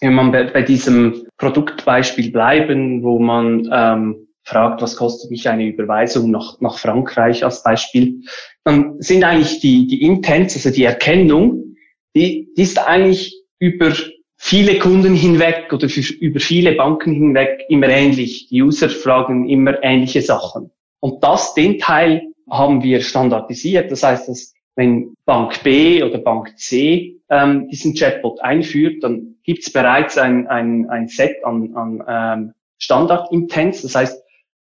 Wenn 0.00 0.14
man 0.14 0.30
bei, 0.30 0.44
bei 0.44 0.62
diesem 0.62 1.26
Produktbeispiel 1.38 2.30
bleiben, 2.30 3.02
wo 3.02 3.18
man 3.18 3.68
ähm, 3.72 4.25
fragt, 4.46 4.80
was 4.80 4.96
kostet 4.96 5.30
mich 5.30 5.48
eine 5.48 5.66
Überweisung 5.66 6.30
nach, 6.30 6.60
nach 6.60 6.78
Frankreich 6.78 7.44
als 7.44 7.62
Beispiel, 7.62 8.22
dann 8.64 9.00
sind 9.00 9.24
eigentlich 9.24 9.60
die, 9.60 9.86
die 9.88 10.02
Intents, 10.02 10.54
also 10.54 10.70
die 10.70 10.84
Erkennung, 10.84 11.76
die, 12.14 12.52
die 12.56 12.62
ist 12.62 12.78
eigentlich 12.78 13.34
über 13.58 13.92
viele 14.36 14.78
Kunden 14.78 15.14
hinweg 15.14 15.72
oder 15.72 15.88
für, 15.88 16.00
über 16.14 16.38
viele 16.38 16.72
Banken 16.72 17.12
hinweg 17.12 17.64
immer 17.68 17.88
ähnlich. 17.88 18.48
Die 18.48 18.62
User 18.62 18.88
fragen 18.88 19.48
immer 19.48 19.82
ähnliche 19.82 20.22
Sachen. 20.22 20.70
Und 21.00 21.24
das, 21.24 21.54
den 21.54 21.78
Teil 21.78 22.22
haben 22.48 22.82
wir 22.84 23.00
standardisiert. 23.00 23.90
Das 23.90 24.04
heißt, 24.04 24.28
dass 24.28 24.54
wenn 24.76 25.14
Bank 25.24 25.62
B 25.64 26.02
oder 26.04 26.18
Bank 26.18 26.56
C 26.56 27.16
ähm, 27.30 27.68
diesen 27.68 27.94
Chatbot 27.94 28.40
einführt, 28.40 29.02
dann 29.02 29.36
gibt 29.42 29.66
es 29.66 29.72
bereits 29.72 30.16
ein, 30.18 30.46
ein, 30.46 30.88
ein 30.88 31.08
Set 31.08 31.44
an, 31.44 31.74
an 31.74 32.04
ähm, 32.06 32.52
Standard-Intents. 32.78 33.82
Das 33.82 33.94
heißt, 33.94 34.22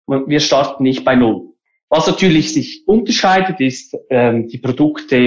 wir 0.07 0.39
starten 0.39 0.83
nicht 0.83 1.05
bei 1.05 1.15
Null. 1.15 1.53
Was 1.89 2.07
natürlich 2.07 2.53
sich 2.53 2.83
unterscheidet, 2.87 3.59
ist 3.59 3.97
ähm, 4.09 4.47
die 4.47 4.59
Produkte, 4.59 5.17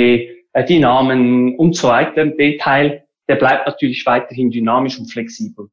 äh, 0.53 0.65
die 0.67 0.79
Namen 0.79 1.57
und 1.57 1.77
so 1.77 1.89
weiter. 1.89 2.27
Der 2.27 2.59
Teil 2.59 3.05
der 3.29 3.37
bleibt 3.37 3.67
natürlich 3.67 4.05
weiterhin 4.07 4.51
dynamisch 4.51 4.99
und 4.99 5.11
flexibel. 5.11 5.69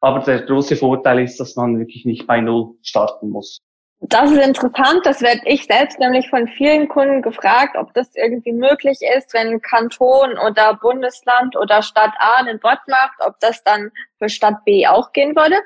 Aber 0.00 0.20
der 0.20 0.42
große 0.42 0.76
Vorteil 0.76 1.20
ist, 1.20 1.38
dass 1.40 1.56
man 1.56 1.78
wirklich 1.78 2.04
nicht 2.04 2.26
bei 2.26 2.40
Null 2.40 2.74
starten 2.82 3.30
muss. 3.30 3.58
Das 4.02 4.30
ist 4.32 4.42
interessant. 4.42 5.00
Das 5.04 5.20
werde 5.20 5.42
ich 5.44 5.66
selbst 5.66 5.98
nämlich 5.98 6.30
von 6.30 6.48
vielen 6.48 6.88
Kunden 6.88 7.20
gefragt, 7.20 7.76
ob 7.76 7.92
das 7.92 8.10
irgendwie 8.16 8.52
möglich 8.52 8.98
ist, 9.16 9.34
wenn 9.34 9.60
Kanton 9.60 10.38
oder 10.38 10.78
Bundesland 10.80 11.54
oder 11.54 11.82
Stadt 11.82 12.12
A 12.18 12.36
einen 12.36 12.58
Bot 12.60 12.78
macht, 12.86 13.18
ob 13.20 13.38
das 13.40 13.62
dann 13.62 13.90
für 14.18 14.30
Stadt 14.30 14.64
B 14.64 14.86
auch 14.86 15.12
gehen 15.12 15.36
würde. 15.36 15.56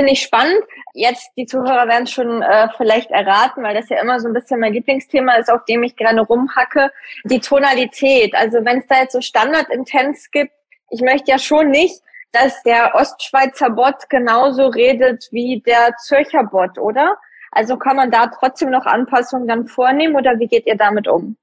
Finde 0.00 0.14
ich 0.14 0.22
spannend. 0.22 0.62
Jetzt, 0.94 1.30
die 1.36 1.44
Zuhörer 1.44 1.86
werden 1.86 2.04
es 2.04 2.12
schon 2.12 2.40
äh, 2.40 2.68
vielleicht 2.78 3.10
erraten, 3.10 3.62
weil 3.62 3.74
das 3.74 3.90
ja 3.90 4.00
immer 4.00 4.18
so 4.18 4.28
ein 4.28 4.32
bisschen 4.32 4.58
mein 4.58 4.72
Lieblingsthema 4.72 5.34
ist, 5.34 5.50
auf 5.50 5.66
dem 5.66 5.82
ich 5.82 5.94
gerne 5.94 6.22
rumhacke. 6.22 6.90
Die 7.24 7.38
Tonalität. 7.38 8.34
Also 8.34 8.64
wenn 8.64 8.78
es 8.78 8.86
da 8.86 9.02
jetzt 9.02 9.12
so 9.12 9.20
Standard-Intents 9.20 10.30
gibt, 10.30 10.52
ich 10.88 11.02
möchte 11.02 11.30
ja 11.30 11.38
schon 11.38 11.70
nicht, 11.70 12.00
dass 12.32 12.62
der 12.62 12.94
Ostschweizer 12.94 13.68
Bot 13.68 14.08
genauso 14.08 14.68
redet 14.68 15.28
wie 15.32 15.60
der 15.66 15.94
Zürcher 15.98 16.44
Bot, 16.44 16.78
oder? 16.78 17.18
Also 17.50 17.76
kann 17.76 17.96
man 17.96 18.10
da 18.10 18.28
trotzdem 18.28 18.70
noch 18.70 18.86
Anpassungen 18.86 19.48
dann 19.48 19.66
vornehmen 19.66 20.16
oder 20.16 20.38
wie 20.38 20.46
geht 20.46 20.66
ihr 20.66 20.76
damit 20.76 21.08
um? 21.08 21.36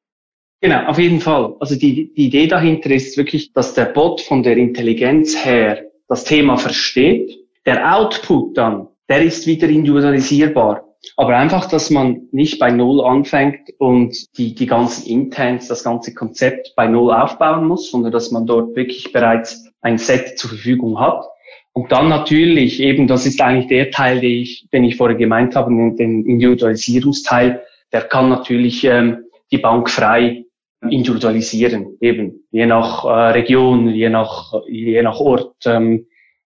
Genau, 0.62 0.84
auf 0.88 0.98
jeden 0.98 1.22
Fall. 1.22 1.54
Also 1.60 1.76
die, 1.76 2.12
die 2.12 2.26
Idee 2.26 2.48
dahinter 2.48 2.90
ist 2.90 3.18
wirklich, 3.18 3.54
dass 3.54 3.76
der 3.76 3.86
Bot 3.86 4.20
von 4.20 4.42
der 4.42 4.58
Intelligenz 4.58 5.46
her 5.46 5.84
das 6.08 6.24
Thema 6.24 6.58
versteht. 6.58 7.47
Der 7.68 7.94
Output 7.96 8.58
dann, 8.58 8.88
der 9.10 9.24
ist 9.24 9.46
wieder 9.46 9.68
individualisierbar. 9.68 10.86
Aber 11.18 11.36
einfach, 11.36 11.68
dass 11.68 11.90
man 11.90 12.28
nicht 12.32 12.60
bei 12.60 12.72
Null 12.72 13.04
anfängt 13.04 13.70
und 13.78 14.16
die, 14.38 14.56
die 14.56 14.66
ganzen 14.66 15.06
Intents, 15.06 15.68
das 15.68 15.84
ganze 15.84 16.14
Konzept 16.14 16.74
bei 16.78 16.88
Null 16.88 17.12
aufbauen 17.12 17.68
muss, 17.68 17.92
sondern 17.92 18.14
dass 18.14 18.32
man 18.32 18.46
dort 18.46 18.74
wirklich 18.78 19.12
bereits 19.12 19.70
ein 19.82 19.98
Set 19.98 20.40
zur 20.40 20.52
Verfügung 20.52 20.98
hat. 20.98 21.26
Und 21.74 21.92
dann 21.92 22.08
natürlich 22.08 22.80
eben, 22.80 23.06
das 23.06 23.26
ist 23.26 23.42
eigentlich 23.42 23.68
der 23.68 23.92
Teil, 23.92 24.22
den 24.22 24.32
ich, 24.32 24.68
den 24.72 24.86
ich 24.86 24.96
vorher 24.96 25.18
gemeint 25.18 25.56
habe, 25.56 25.70
den 25.70 26.26
Individualisierungsteil, 26.26 27.64
der 27.92 28.02
kann 28.02 28.30
natürlich 28.30 28.86
ähm, 28.86 29.26
die 29.52 29.58
Bank 29.58 29.90
frei 29.90 30.46
individualisieren, 30.90 31.98
eben 32.00 32.48
je 32.52 32.66
nach 32.66 33.04
äh, 33.04 33.32
Region, 33.32 33.90
je 33.90 34.10
nach, 34.10 34.54
je 34.70 35.02
nach 35.02 35.20
Ort. 35.20 35.56
Ähm, 35.66 36.08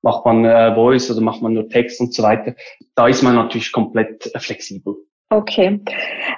macht 0.05 0.23
man 0.23 0.45
äh, 0.45 0.73
Voice 0.75 1.11
oder 1.11 1.21
macht 1.21 1.41
man 1.41 1.53
nur 1.53 1.67
Text 1.67 1.99
und 1.99 2.13
so 2.13 2.23
weiter. 2.23 2.53
Da 2.93 3.07
ist 3.07 3.23
man 3.23 3.35
natürlich 3.35 3.71
komplett 3.71 4.33
äh, 4.33 4.39
flexibel. 4.39 4.95
Okay. 5.29 5.81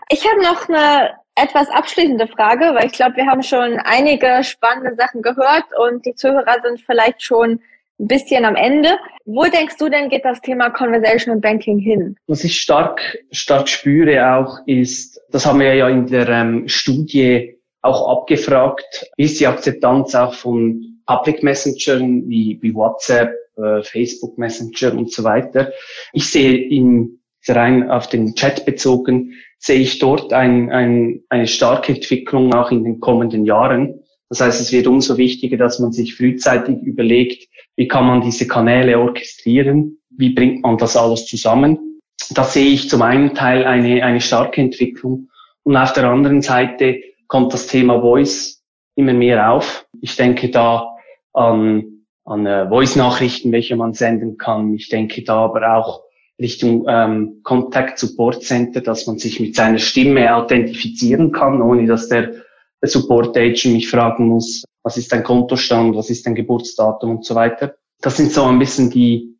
Ich 0.09 0.25
habe 0.25 0.41
noch 0.41 0.69
eine 0.69 1.11
etwas 1.35 1.69
abschließende 1.69 2.27
Frage, 2.27 2.73
weil 2.73 2.85
ich 2.85 2.93
glaube, 2.93 3.17
wir 3.17 3.27
haben 3.27 3.43
schon 3.43 3.77
einige 3.83 4.43
spannende 4.43 4.95
Sachen 4.95 5.21
gehört 5.21 5.65
und 5.85 6.05
die 6.05 6.15
Zuhörer 6.15 6.55
sind 6.63 6.81
vielleicht 6.81 7.21
schon 7.21 7.59
ein 7.99 8.07
bisschen 8.07 8.45
am 8.45 8.55
Ende. 8.55 8.97
Wo 9.25 9.43
denkst 9.43 9.75
du 9.77 9.89
denn 9.89 10.09
geht 10.09 10.23
das 10.23 10.39
Thema 10.41 10.69
Conversational 10.69 11.39
Banking 11.39 11.77
hin? 11.77 12.15
Was 12.27 12.43
ich 12.43 12.59
stark, 12.61 13.17
stark 13.31 13.67
spüre 13.67 14.35
auch 14.35 14.59
ist, 14.65 15.19
das 15.31 15.45
haben 15.45 15.59
wir 15.59 15.73
ja 15.75 15.89
in 15.89 16.07
der 16.07 16.29
ähm, 16.29 16.67
Studie 16.67 17.59
auch 17.81 18.07
abgefragt, 18.07 19.11
ist 19.17 19.39
die 19.39 19.47
Akzeptanz 19.47 20.15
auch 20.15 20.33
von 20.33 21.01
Public 21.05 21.43
Messengern 21.43 22.27
wie, 22.27 22.57
wie 22.61 22.73
WhatsApp, 22.73 23.33
äh, 23.57 23.83
Facebook 23.83 24.37
Messenger 24.37 24.97
und 24.97 25.11
so 25.11 25.23
weiter. 25.23 25.71
Ich 26.13 26.29
sehe 26.29 26.55
in 26.55 27.19
rein 27.49 27.89
auf 27.89 28.09
den 28.09 28.35
Chat 28.35 28.65
bezogen, 28.65 29.33
sehe 29.57 29.79
ich 29.79 29.99
dort 29.99 30.33
ein, 30.33 30.69
ein, 30.71 31.23
eine 31.29 31.47
starke 31.47 31.93
Entwicklung 31.93 32.53
auch 32.53 32.71
in 32.71 32.83
den 32.83 32.99
kommenden 32.99 33.45
Jahren. 33.45 34.03
Das 34.29 34.41
heißt, 34.41 34.59
es 34.59 34.71
wird 34.71 34.87
umso 34.87 35.17
wichtiger, 35.17 35.57
dass 35.57 35.79
man 35.79 35.93
sich 35.93 36.15
frühzeitig 36.15 36.81
überlegt, 36.81 37.47
wie 37.77 37.87
kann 37.87 38.05
man 38.05 38.21
diese 38.21 38.47
Kanäle 38.47 38.99
orchestrieren, 38.99 39.99
wie 40.09 40.31
bringt 40.31 40.63
man 40.63 40.77
das 40.77 40.97
alles 40.97 41.25
zusammen. 41.25 42.01
Da 42.31 42.43
sehe 42.43 42.71
ich 42.71 42.89
zum 42.89 43.01
einen 43.01 43.33
Teil 43.35 43.63
eine, 43.63 44.03
eine 44.03 44.19
starke 44.19 44.59
Entwicklung 44.59 45.29
und 45.63 45.77
auf 45.77 45.93
der 45.93 46.05
anderen 46.05 46.41
Seite 46.41 46.99
kommt 47.27 47.53
das 47.53 47.67
Thema 47.67 48.01
Voice 48.01 48.63
immer 48.95 49.13
mehr 49.13 49.51
auf. 49.51 49.85
Ich 50.01 50.15
denke 50.15 50.49
da 50.49 50.95
an 51.33 51.96
an 52.27 52.45
äh, 52.45 52.67
Voice-Nachrichten, 52.67 53.51
welche 53.51 53.75
man 53.75 53.93
senden 53.93 54.37
kann. 54.37 54.73
Ich 54.73 54.89
denke 54.89 55.23
da 55.23 55.45
aber 55.45 55.75
auch 55.75 56.03
Richtung 56.39 56.85
ähm, 56.87 57.39
Contact 57.43 57.97
Support 57.97 58.43
Center, 58.43 58.81
dass 58.81 59.07
man 59.07 59.17
sich 59.17 59.39
mit 59.39 59.55
seiner 59.55 59.79
Stimme 59.79 60.35
authentifizieren 60.35 61.31
kann, 61.31 61.61
ohne 61.61 61.87
dass 61.87 62.09
der, 62.09 62.45
Support 62.83 63.35
Agent 63.35 63.73
mich 63.73 63.89
fragen 63.89 64.27
muss, 64.27 64.63
was 64.83 64.97
ist 64.97 65.11
dein 65.11 65.23
Kontostand, 65.23 65.95
was 65.95 66.11
ist 66.11 66.27
dein 66.27 66.35
Geburtsdatum 66.35 67.17
und 67.17 67.25
so 67.25 67.33
weiter. 67.33 67.73
Das 68.01 68.17
sind 68.17 68.31
so 68.31 68.43
ein 68.43 68.59
bisschen 68.59 68.91
die, 68.91 69.35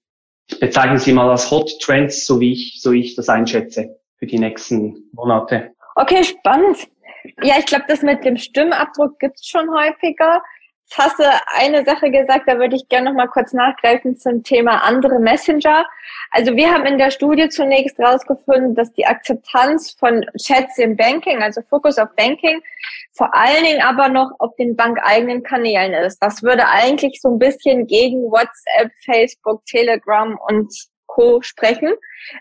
ich 0.50 0.60
bezeichne 0.60 0.98
sie 0.98 1.14
mal 1.14 1.30
als 1.30 1.52
Hot 1.52 1.72
Trends, 1.80 2.26
so 2.26 2.40
wie 2.40 2.54
ich, 2.54 2.82
so 2.82 2.94
wie 2.94 3.02
ich 3.02 3.16
das 3.16 3.30
einschätze 3.30 4.00
für 4.18 4.26
die 4.26 4.40
nächsten 4.40 5.08
Monate. 5.14 5.72
Okay, 5.96 6.24
spannend. 6.24 6.88
Ja, 7.44 7.56
ich 7.60 7.68
glaube, 7.68 7.86
das 7.88 8.02
mit 8.02 8.26
dem 8.26 8.38
Stimmabdruck 8.38 9.20
gibt's 9.20 9.48
schon 9.48 9.70
häufiger. 9.70 10.42
Jetzt 10.90 11.00
hast 11.00 11.20
du 11.20 11.24
eine 11.54 11.84
Sache 11.84 12.10
gesagt, 12.12 12.48
da 12.48 12.60
würde 12.60 12.78
ich 12.78 12.88
gerne 12.88 13.10
noch 13.10 13.18
mal 13.18 13.28
kurz 13.28 13.52
nachgreifen 13.52 14.16
zum 14.16 14.42
Thema 14.44 14.86
andere 14.86 15.20
Messenger. 15.20 15.86
Also 16.32 16.56
wir 16.56 16.74
haben 16.74 16.86
in 16.86 16.98
der 16.98 17.12
Studie 17.12 17.50
zunächst 17.50 17.98
herausgefunden, 17.98 18.74
dass 18.74 18.94
die 18.94 19.06
Akzeptanz 19.06 19.92
von 20.00 20.26
Chats 20.38 20.78
im 20.78 20.96
Banking, 20.96 21.44
also 21.44 21.62
Fokus 21.70 21.98
auf 21.98 22.08
Banking, 22.16 22.62
vor 23.12 23.36
allen 23.36 23.66
Dingen 23.66 23.82
aber 23.82 24.08
noch 24.08 24.32
auf 24.40 24.56
den 24.56 24.78
bankeigenen 24.78 25.44
Kanälen 25.44 25.94
ist. 25.94 26.20
Das 26.20 26.42
würde 26.42 26.66
eigentlich 26.66 27.20
so 27.22 27.32
ein 27.32 27.40
bisschen 27.40 27.86
gegen 27.88 28.24
WhatsApp, 28.32 28.90
Facebook, 29.04 29.66
Telegram 29.66 30.40
und 30.48 30.74
Co. 31.08 31.42
sprechen. 31.42 31.96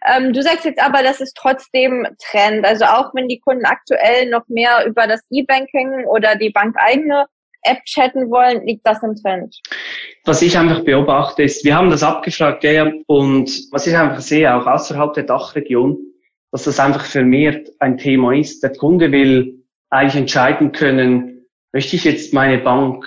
Ähm, 0.08 0.32
du 0.32 0.40
sagst 0.40 0.64
jetzt 0.64 0.80
aber, 0.80 1.02
das 1.02 1.20
ist 1.20 1.36
trotzdem 1.36 2.06
Trend. 2.20 2.64
Also 2.64 2.84
auch 2.84 3.12
wenn 3.12 3.26
die 3.26 3.40
Kunden 3.40 3.64
aktuell 3.64 4.30
noch 4.30 4.46
mehr 4.46 4.86
über 4.86 5.08
das 5.08 5.22
E-Banking 5.30 6.04
oder 6.04 6.36
die 6.36 6.50
bankeigene 6.50 7.26
App 7.62 7.84
chatten 7.84 8.30
wollen, 8.30 8.64
liegt 8.66 8.86
das 8.86 9.02
im 9.02 9.14
Trend? 9.16 9.60
Was 10.24 10.42
ich 10.42 10.56
einfach 10.56 10.84
beobachte 10.84 11.42
ist, 11.42 11.64
wir 11.64 11.76
haben 11.76 11.90
das 11.90 12.02
abgefragt, 12.02 12.64
ja, 12.64 12.90
und 13.06 13.50
was 13.70 13.86
ich 13.86 13.96
einfach 13.96 14.20
sehe, 14.20 14.54
auch 14.54 14.66
außerhalb 14.66 15.14
der 15.14 15.24
Dachregion, 15.24 15.98
dass 16.52 16.64
das 16.64 16.80
einfach 16.80 17.04
vermehrt 17.04 17.70
ein 17.80 17.98
Thema 17.98 18.34
ist. 18.34 18.62
Der 18.62 18.72
Kunde 18.72 19.12
will 19.12 19.64
eigentlich 19.90 20.16
entscheiden 20.16 20.72
können, 20.72 21.46
möchte 21.72 21.96
ich 21.96 22.04
jetzt 22.04 22.32
meine 22.32 22.58
Bank 22.58 23.04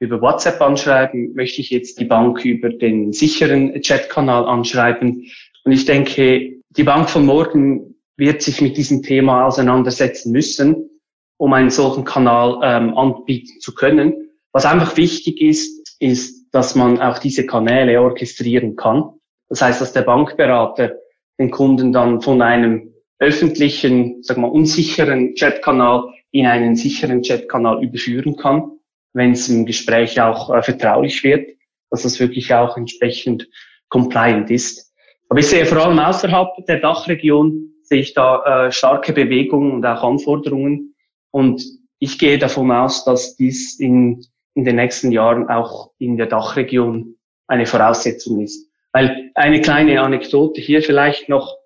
über 0.00 0.20
WhatsApp 0.20 0.60
anschreiben, 0.60 1.34
möchte 1.34 1.60
ich 1.60 1.70
jetzt 1.70 2.00
die 2.00 2.04
Bank 2.04 2.44
über 2.44 2.70
den 2.70 3.12
sicheren 3.12 3.80
Chatkanal 3.82 4.46
anschreiben. 4.46 5.26
Und 5.64 5.72
ich 5.72 5.84
denke, 5.84 6.60
die 6.70 6.84
Bank 6.84 7.10
von 7.10 7.26
morgen 7.26 7.96
wird 8.16 8.42
sich 8.42 8.60
mit 8.60 8.76
diesem 8.76 9.02
Thema 9.02 9.46
auseinandersetzen 9.46 10.32
müssen 10.32 10.90
um 11.40 11.54
einen 11.54 11.70
solchen 11.70 12.04
Kanal 12.04 12.60
ähm, 12.62 12.96
anbieten 12.98 13.60
zu 13.60 13.74
können. 13.74 14.28
Was 14.52 14.66
einfach 14.66 14.98
wichtig 14.98 15.40
ist, 15.40 15.96
ist, 15.98 16.52
dass 16.52 16.74
man 16.74 17.00
auch 17.00 17.18
diese 17.18 17.46
Kanäle 17.46 17.98
orchestrieren 18.02 18.76
kann. 18.76 19.14
Das 19.48 19.62
heißt, 19.62 19.80
dass 19.80 19.94
der 19.94 20.02
Bankberater 20.02 20.96
den 21.38 21.50
Kunden 21.50 21.94
dann 21.94 22.20
von 22.20 22.42
einem 22.42 22.92
öffentlichen, 23.18 24.22
sag 24.22 24.36
mal, 24.36 24.48
unsicheren 24.48 25.34
Chatkanal 25.34 26.12
in 26.30 26.46
einen 26.46 26.76
sicheren 26.76 27.22
Chatkanal 27.22 27.82
überführen 27.82 28.36
kann, 28.36 28.72
wenn 29.14 29.32
es 29.32 29.48
im 29.48 29.64
Gespräch 29.64 30.20
auch 30.20 30.54
äh, 30.54 30.62
vertraulich 30.62 31.24
wird, 31.24 31.48
dass 31.88 32.02
das 32.02 32.20
wirklich 32.20 32.52
auch 32.52 32.76
entsprechend 32.76 33.48
compliant 33.88 34.50
ist. 34.50 34.92
Aber 35.30 35.40
ich 35.40 35.46
sehe 35.46 35.64
vor 35.64 35.78
allem 35.78 35.98
außerhalb 35.98 36.66
der 36.66 36.80
Dachregion 36.80 37.70
sehe 37.82 38.00
ich 38.00 38.12
da 38.12 38.66
äh, 38.66 38.72
starke 38.72 39.14
Bewegungen 39.14 39.72
und 39.72 39.86
auch 39.86 40.04
Anforderungen, 40.04 40.89
und 41.30 41.62
ich 41.98 42.18
gehe 42.18 42.38
davon 42.38 42.72
aus, 42.72 43.04
dass 43.04 43.36
dies 43.36 43.78
in, 43.78 44.24
in 44.54 44.64
den 44.64 44.76
nächsten 44.76 45.12
Jahren 45.12 45.48
auch 45.48 45.92
in 45.98 46.16
der 46.16 46.26
Dachregion 46.26 47.16
eine 47.46 47.66
Voraussetzung 47.66 48.40
ist. 48.40 48.70
Weil 48.92 49.30
eine 49.34 49.60
kleine 49.60 50.00
Anekdote 50.00 50.60
hier 50.60 50.82
vielleicht 50.82 51.28
noch. 51.28 51.56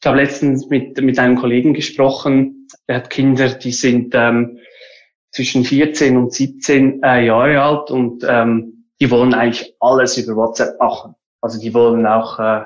Ich 0.00 0.06
habe 0.06 0.18
letztens 0.18 0.68
mit, 0.68 1.00
mit 1.00 1.18
einem 1.18 1.36
Kollegen 1.36 1.72
gesprochen, 1.72 2.68
der 2.88 2.96
hat 2.96 3.10
Kinder, 3.10 3.48
die 3.48 3.72
sind 3.72 4.14
ähm, 4.14 4.58
zwischen 5.30 5.64
14 5.64 6.16
und 6.16 6.32
17 6.32 7.02
äh, 7.02 7.24
Jahre 7.24 7.62
alt 7.62 7.90
und 7.90 8.24
ähm, 8.28 8.86
die 9.00 9.10
wollen 9.10 9.32
eigentlich 9.32 9.74
alles 9.80 10.18
über 10.18 10.36
WhatsApp 10.36 10.78
machen. 10.78 11.14
Also 11.40 11.60
die 11.60 11.72
wollen 11.72 12.06
auch 12.06 12.38
äh, 12.38 12.64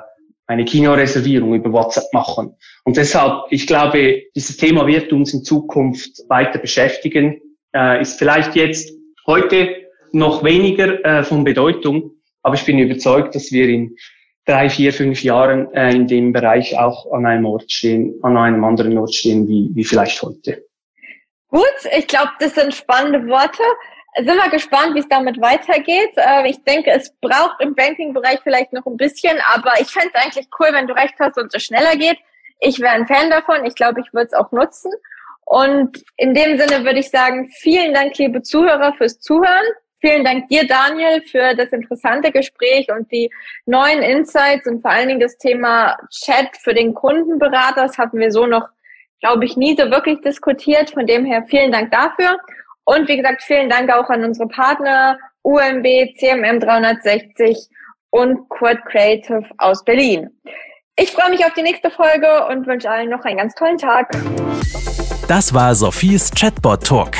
eine 0.49 0.65
Kinoreservierung 0.65 1.55
über 1.55 1.73
WhatsApp 1.73 2.13
machen. 2.13 2.57
Und 2.85 2.97
deshalb, 2.97 3.45
ich 3.51 3.67
glaube, 3.67 4.23
dieses 4.35 4.57
Thema 4.57 4.87
wird 4.87 5.13
uns 5.13 5.33
in 5.35 5.45
Zukunft 5.45 6.23
weiter 6.29 6.59
beschäftigen, 6.59 7.41
äh, 7.75 8.01
ist 8.01 8.19
vielleicht 8.19 8.57
jetzt 8.57 8.93
heute 9.27 9.77
noch 10.13 10.43
weniger 10.43 11.05
äh, 11.05 11.23
von 11.23 11.45
Bedeutung, 11.45 12.13
aber 12.43 12.55
ich 12.55 12.65
bin 12.65 12.79
überzeugt, 12.79 13.35
dass 13.35 13.53
wir 13.53 13.69
in 13.69 13.95
drei, 14.47 14.71
vier, 14.71 14.95
fünf 14.95 15.23
Jahren 15.23 15.73
äh, 15.75 15.95
in 15.95 16.07
dem 16.07 16.33
Bereich 16.33 16.79
auch 16.79 17.13
an 17.13 17.27
einem 17.27 17.45
Ort 17.45 17.71
stehen, 17.71 18.19
an 18.23 18.39
einem 18.39 18.65
anderen 18.65 18.97
Ort 18.97 19.15
stehen 19.15 19.47
wie, 19.47 19.71
wie 19.75 19.85
vielleicht 19.85 20.23
heute. 20.23 20.65
Gut, 21.49 21.63
ich 21.97 22.07
glaube, 22.07 22.31
das 22.41 22.55
sind 22.55 22.75
spannende 22.75 23.27
Worte 23.29 23.63
sind 24.17 24.37
wir 24.37 24.51
gespannt, 24.51 24.95
wie 24.95 25.01
es 25.01 25.09
damit 25.09 25.41
weitergeht. 25.41 26.13
Äh, 26.17 26.49
ich 26.49 26.63
denke, 26.65 26.91
es 26.91 27.13
braucht 27.21 27.61
im 27.61 27.75
Banking-Bereich 27.75 28.41
vielleicht 28.43 28.73
noch 28.73 28.87
ein 28.87 28.97
bisschen, 28.97 29.39
aber 29.55 29.73
ich 29.81 29.89
fände 29.89 30.11
es 30.15 30.23
eigentlich 30.23 30.49
cool, 30.59 30.69
wenn 30.73 30.87
du 30.87 30.95
recht 30.95 31.15
hast 31.19 31.39
und 31.39 31.55
es 31.55 31.63
schneller 31.63 31.97
geht. 31.97 32.19
Ich 32.61 32.81
wäre 32.81 32.93
ein 32.93 33.07
Fan 33.07 33.31
davon. 33.31 33.65
Ich 33.65 33.75
glaube, 33.75 34.01
ich 34.01 34.13
würde 34.13 34.27
es 34.27 34.35
auch 34.35 34.51
nutzen. 34.51 34.93
Und 35.45 36.05
in 36.17 36.35
dem 36.35 36.59
Sinne 36.59 36.85
würde 36.85 36.99
ich 36.99 37.11
sagen, 37.11 37.49
vielen 37.49 37.95
Dank, 37.95 38.19
liebe 38.19 38.43
Zuhörer, 38.43 38.93
fürs 38.95 39.21
Zuhören. 39.21 39.65
Vielen 40.01 40.25
Dank 40.25 40.49
dir, 40.49 40.67
Daniel, 40.67 41.23
für 41.23 41.55
das 41.55 41.73
interessante 41.73 42.31
Gespräch 42.31 42.87
und 42.93 43.11
die 43.11 43.31
neuen 43.67 44.03
Insights 44.03 44.67
und 44.67 44.81
vor 44.81 44.93
allen 44.93 45.09
Dingen 45.09 45.21
das 45.21 45.39
Thema 45.39 45.97
Chat 46.11 46.57
für 46.57 46.75
den 46.75 46.95
Kundenberater. 46.95 47.83
Das 47.83 47.99
hatten 47.99 48.19
wir 48.19 48.31
so 48.31 48.47
noch, 48.47 48.69
glaube 49.21 49.45
ich, 49.45 49.57
nie 49.57 49.77
so 49.77 49.91
wirklich 49.91 50.21
diskutiert. 50.21 50.91
Von 50.91 51.07
dem 51.07 51.25
her 51.25 51.45
vielen 51.49 51.73
Dank 51.73 51.91
dafür. 51.91 52.39
Und 52.89 53.07
wie 53.07 53.19
gesagt, 53.19 53.43
vielen 53.43 53.69
Dank 53.69 53.93
auch 53.93 54.09
an 54.09 54.25
unsere 54.25 54.49
Partner 54.49 55.19
UMB, 55.43 55.85
CMM 56.19 56.59
360 56.59 57.69
und 58.09 58.49
Quad 58.49 58.83
Creative 58.87 59.45
aus 59.59 59.85
Berlin. 59.85 60.31
Ich 60.97 61.13
freue 61.13 61.29
mich 61.29 61.45
auf 61.45 61.53
die 61.53 61.61
nächste 61.61 61.91
Folge 61.91 62.47
und 62.47 62.67
wünsche 62.67 62.91
allen 62.91 63.11
noch 63.11 63.23
einen 63.27 63.37
ganz 63.37 63.55
tollen 63.55 63.77
Tag. 63.77 64.09
Das 65.29 65.53
war 65.53 65.75
Sophies 65.75 66.31
Chatbot 66.31 66.87
Talk. 66.87 67.19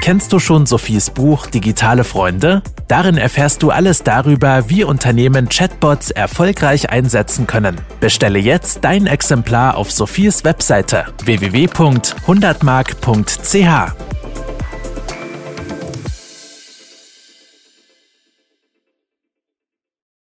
Kennst 0.00 0.32
du 0.32 0.40
schon 0.40 0.66
Sophies 0.66 1.10
Buch 1.10 1.46
Digitale 1.46 2.02
Freunde? 2.02 2.60
Darin 2.88 3.18
erfährst 3.18 3.62
du 3.62 3.70
alles 3.70 4.02
darüber, 4.02 4.68
wie 4.68 4.82
Unternehmen 4.82 5.48
Chatbots 5.48 6.10
erfolgreich 6.10 6.90
einsetzen 6.90 7.46
können. 7.46 7.80
Bestelle 8.00 8.40
jetzt 8.40 8.82
dein 8.82 9.06
Exemplar 9.06 9.76
auf 9.76 9.92
Sophies 9.92 10.42
Webseite 10.42 11.06
www.100mark.ch. 11.22 14.21